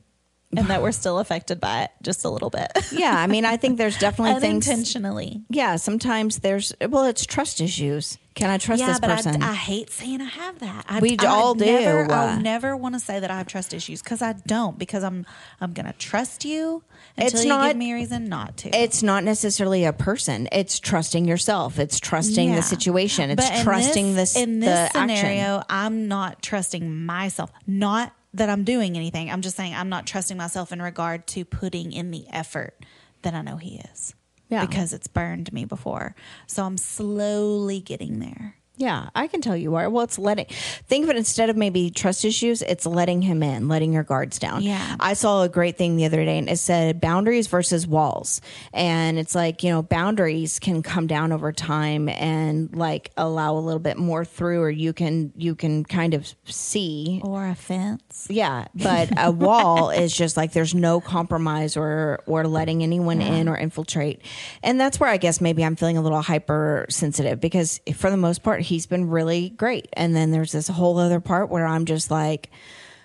[0.54, 3.56] and that we're still affected by it just a little bit, Yeah, I mean, I
[3.56, 4.68] think there's definitely things.
[4.68, 5.42] intentionally.
[5.48, 8.18] Yeah, sometimes there's well, it's trust issues.
[8.38, 9.42] Can I trust yeah, this but person?
[9.42, 10.84] I, I hate saying I have that.
[10.88, 11.64] I, We I all do.
[11.64, 12.38] Never, I'll uh.
[12.38, 14.78] never want to say that I have trust issues because I don't.
[14.78, 15.26] Because I'm
[15.60, 16.84] I'm gonna trust you
[17.16, 18.68] until It's you not- give me a reason not to.
[18.76, 20.48] it's not necessarily a person.
[20.52, 21.80] It's trusting yourself.
[21.80, 22.56] It's trusting Yeah.
[22.56, 23.30] the situation.
[23.30, 25.08] It's But trusting this, in the this action.
[25.16, 25.62] scenario.
[25.68, 27.50] I'm not trusting myself.
[27.66, 29.32] Not that I'm doing anything.
[29.32, 32.74] I'm just saying I'm not trusting myself in regard to putting in the effort
[33.22, 34.14] that I know he is.
[34.48, 34.64] Yeah.
[34.64, 36.14] Because it's burned me before.
[36.46, 38.57] So I'm slowly getting there.
[38.78, 39.90] Yeah, I can tell you are.
[39.90, 43.68] Well, it's letting think of it instead of maybe trust issues, it's letting him in,
[43.68, 44.62] letting your guards down.
[44.62, 44.96] Yeah.
[45.00, 48.40] I saw a great thing the other day and it said boundaries versus walls.
[48.72, 53.58] And it's like, you know, boundaries can come down over time and like allow a
[53.60, 58.26] little bit more through or you can you can kind of see Or a fence.
[58.30, 63.48] yeah, but a wall is just like there's no compromise or or letting anyone in
[63.48, 64.22] or infiltrate.
[64.62, 68.42] And that's where I guess maybe I'm feeling a little hypersensitive because for the most
[68.42, 69.88] part he's been really great.
[69.94, 72.50] And then there's this whole other part where I'm just like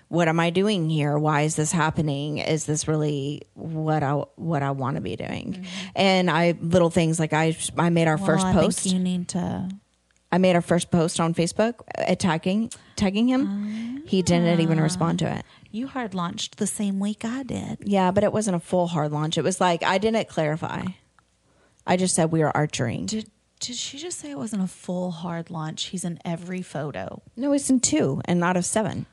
[0.08, 1.18] what am I doing here?
[1.18, 2.38] Why is this happening?
[2.38, 5.54] Is this really what I what I want to be doing?
[5.54, 5.88] Mm-hmm.
[5.96, 8.80] And I little things like I I made our Well, first I post.
[8.80, 9.68] think you need to.
[10.30, 14.02] I made our first post on Facebook uh, attacking tagging him.
[14.06, 15.38] He didn't even respond to ah.
[15.38, 15.44] it.
[15.70, 17.78] You hard launched the same week I did.
[17.80, 19.36] Yeah, but it wasn't a full hard launch.
[19.38, 20.84] It was like I didn't clarify.
[21.86, 23.06] I just said we were archering.
[23.06, 23.30] Did
[23.66, 25.84] did she just say it wasn't a full hard launch?
[25.86, 27.22] He's in every photo.
[27.36, 29.06] No, it's in two and not of seven.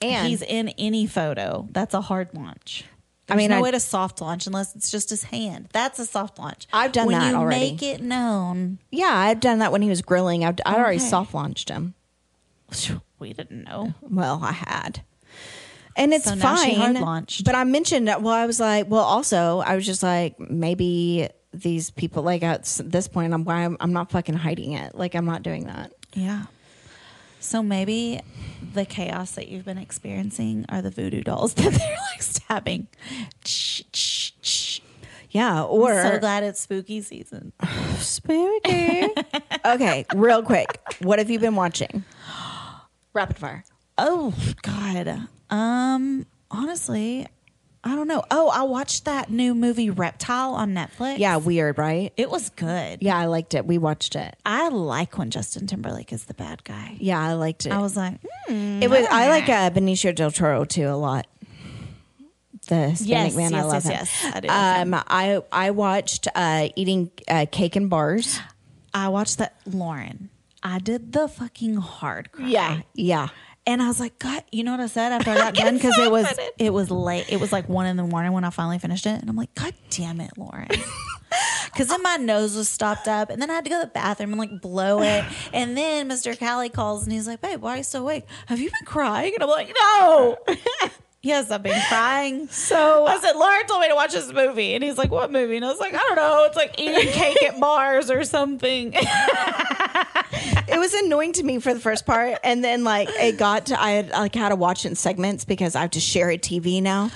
[0.00, 1.68] And he's in any photo.
[1.70, 2.84] That's a hard launch.
[3.28, 5.68] I mean, no I- way to soft launch unless it's just his hand.
[5.72, 6.66] That's a soft launch.
[6.72, 7.70] I've done when that you already.
[7.72, 8.78] Make it known.
[8.90, 10.44] yeah, I've done that when he was grilling.
[10.44, 11.94] I'd, I'd already soft launched him.
[13.18, 13.94] We didn't know.
[14.00, 15.02] Well, I had.
[15.96, 16.94] and it's So fine.
[17.44, 21.90] But I mentioned, well, I was like, well, also, I was just like, maybe these
[21.90, 24.94] people, like at this point, I'm why I'm, I'm not fucking hiding it.
[24.94, 25.92] Like I'm not doing that.
[26.14, 26.44] Yeah.
[27.40, 28.20] So maybe
[28.72, 32.86] the chaos that you've been experiencing are the voodoo dolls that they're like stabbing.
[35.30, 37.52] Yeah, or so glad it's spooky season.
[37.96, 39.08] spooky.
[39.64, 42.04] okay, real quick, what have you been watching?
[43.14, 43.64] Rapid fire.
[43.98, 45.28] Oh God.
[45.50, 46.26] Um.
[46.50, 47.26] Honestly,
[47.84, 48.22] I don't know.
[48.30, 51.18] Oh, I watched that new movie Reptile on Netflix.
[51.18, 52.12] Yeah, weird, right?
[52.16, 52.98] it was good.
[53.02, 53.66] Yeah, I liked it.
[53.66, 54.36] We watched it.
[54.46, 56.96] I like when Justin Timberlake is the bad guy.
[57.00, 57.72] Yeah, I liked it.
[57.72, 59.04] I was like, hmm, it was.
[59.10, 61.26] I like uh, Benicio del Toro too a lot.
[62.68, 63.92] The Hispanic Yes, man, I love yes, him.
[63.92, 64.94] yes, I do like him.
[64.94, 68.38] Um, I I watched uh, eating uh, cake and bars.
[68.94, 70.30] I watched that Lauren.
[70.62, 72.84] I did the fucking hard cry.
[72.94, 73.28] yeah.
[73.66, 75.74] And I was like, God, you know what I said after I got done?
[75.74, 76.26] Because it was
[76.58, 77.26] it was late.
[77.28, 79.20] It was like one in the morning when I finally finished it.
[79.20, 80.68] And I'm like, God damn it, Lauren.
[81.66, 83.90] Because then my nose was stopped up, and then I had to go to the
[83.92, 85.24] bathroom and like blow it.
[85.54, 86.36] And then Mr.
[86.38, 88.24] Cali calls and he's like, Babe, why are you so awake?
[88.46, 89.32] Have you been crying?
[89.32, 90.36] And I'm like, No.
[91.22, 92.48] yes, I've been crying.
[92.48, 94.74] So I said, Lauren told me to watch this movie.
[94.74, 95.56] And he's like, What movie?
[95.56, 96.44] And I was like, I don't know.
[96.44, 98.92] It's like eating cake at bars or something.
[100.68, 103.80] It was annoying to me for the first part, and then like it got to
[103.80, 106.38] I had like had to watch it in segments because I have to share a
[106.38, 107.10] TV now,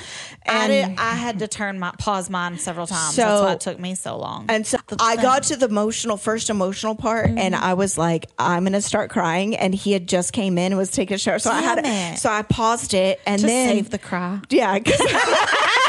[0.46, 3.14] I, and did, I had to turn my pause mine several times.
[3.14, 4.46] So- That's why it took me so long.
[4.48, 7.64] And so I got to the emotional, first emotional part, and Mm-hmm.
[7.64, 9.56] I was like, I'm gonna start crying.
[9.56, 12.18] And he had just came in and was taking a shower, so I had it.
[12.18, 14.40] so I paused it, and to then save the cry.
[14.50, 14.78] yeah,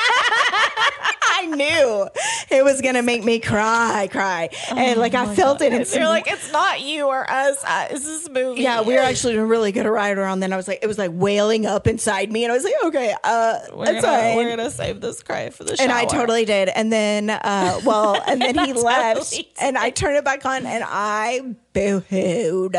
[1.52, 2.08] knew
[2.50, 5.74] it was gonna make me cry, cry, and like I felt it.
[5.74, 7.64] And you're like, it's not you or us.
[7.64, 8.62] Uh, it's this movie.
[8.62, 10.40] yeah, we were actually doing really good ride around.
[10.42, 12.74] Then I was like, it was like wailing up inside me, and I was like,
[12.86, 15.84] okay, uh, We're it's gonna, we're gonna save this cry for the shower.
[15.84, 16.70] and I totally did.
[16.70, 19.46] And then, uh, well, and then he left, did.
[19.62, 22.76] and I turned it back on, and I boo-hooed.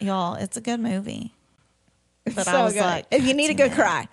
[0.00, 0.34] y'all.
[0.34, 1.34] It's a good movie.
[2.24, 2.80] But so I was good.
[2.80, 4.06] like, if you need a good cry.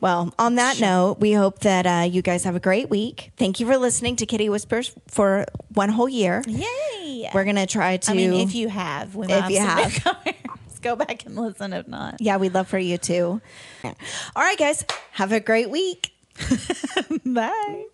[0.00, 3.30] Well, on that note, we hope that uh, you guys have a great week.
[3.36, 6.42] Thank you for listening to Kitty Whispers for one whole year.
[6.46, 7.30] yay!
[7.32, 8.10] We're gonna try to.
[8.10, 10.24] I mean, if you have, If you have.
[10.82, 11.72] go back and listen.
[11.72, 13.40] If not, yeah, we'd love for you to.
[13.84, 13.92] All
[14.36, 16.10] right, guys, have a great week.
[17.24, 17.84] bye.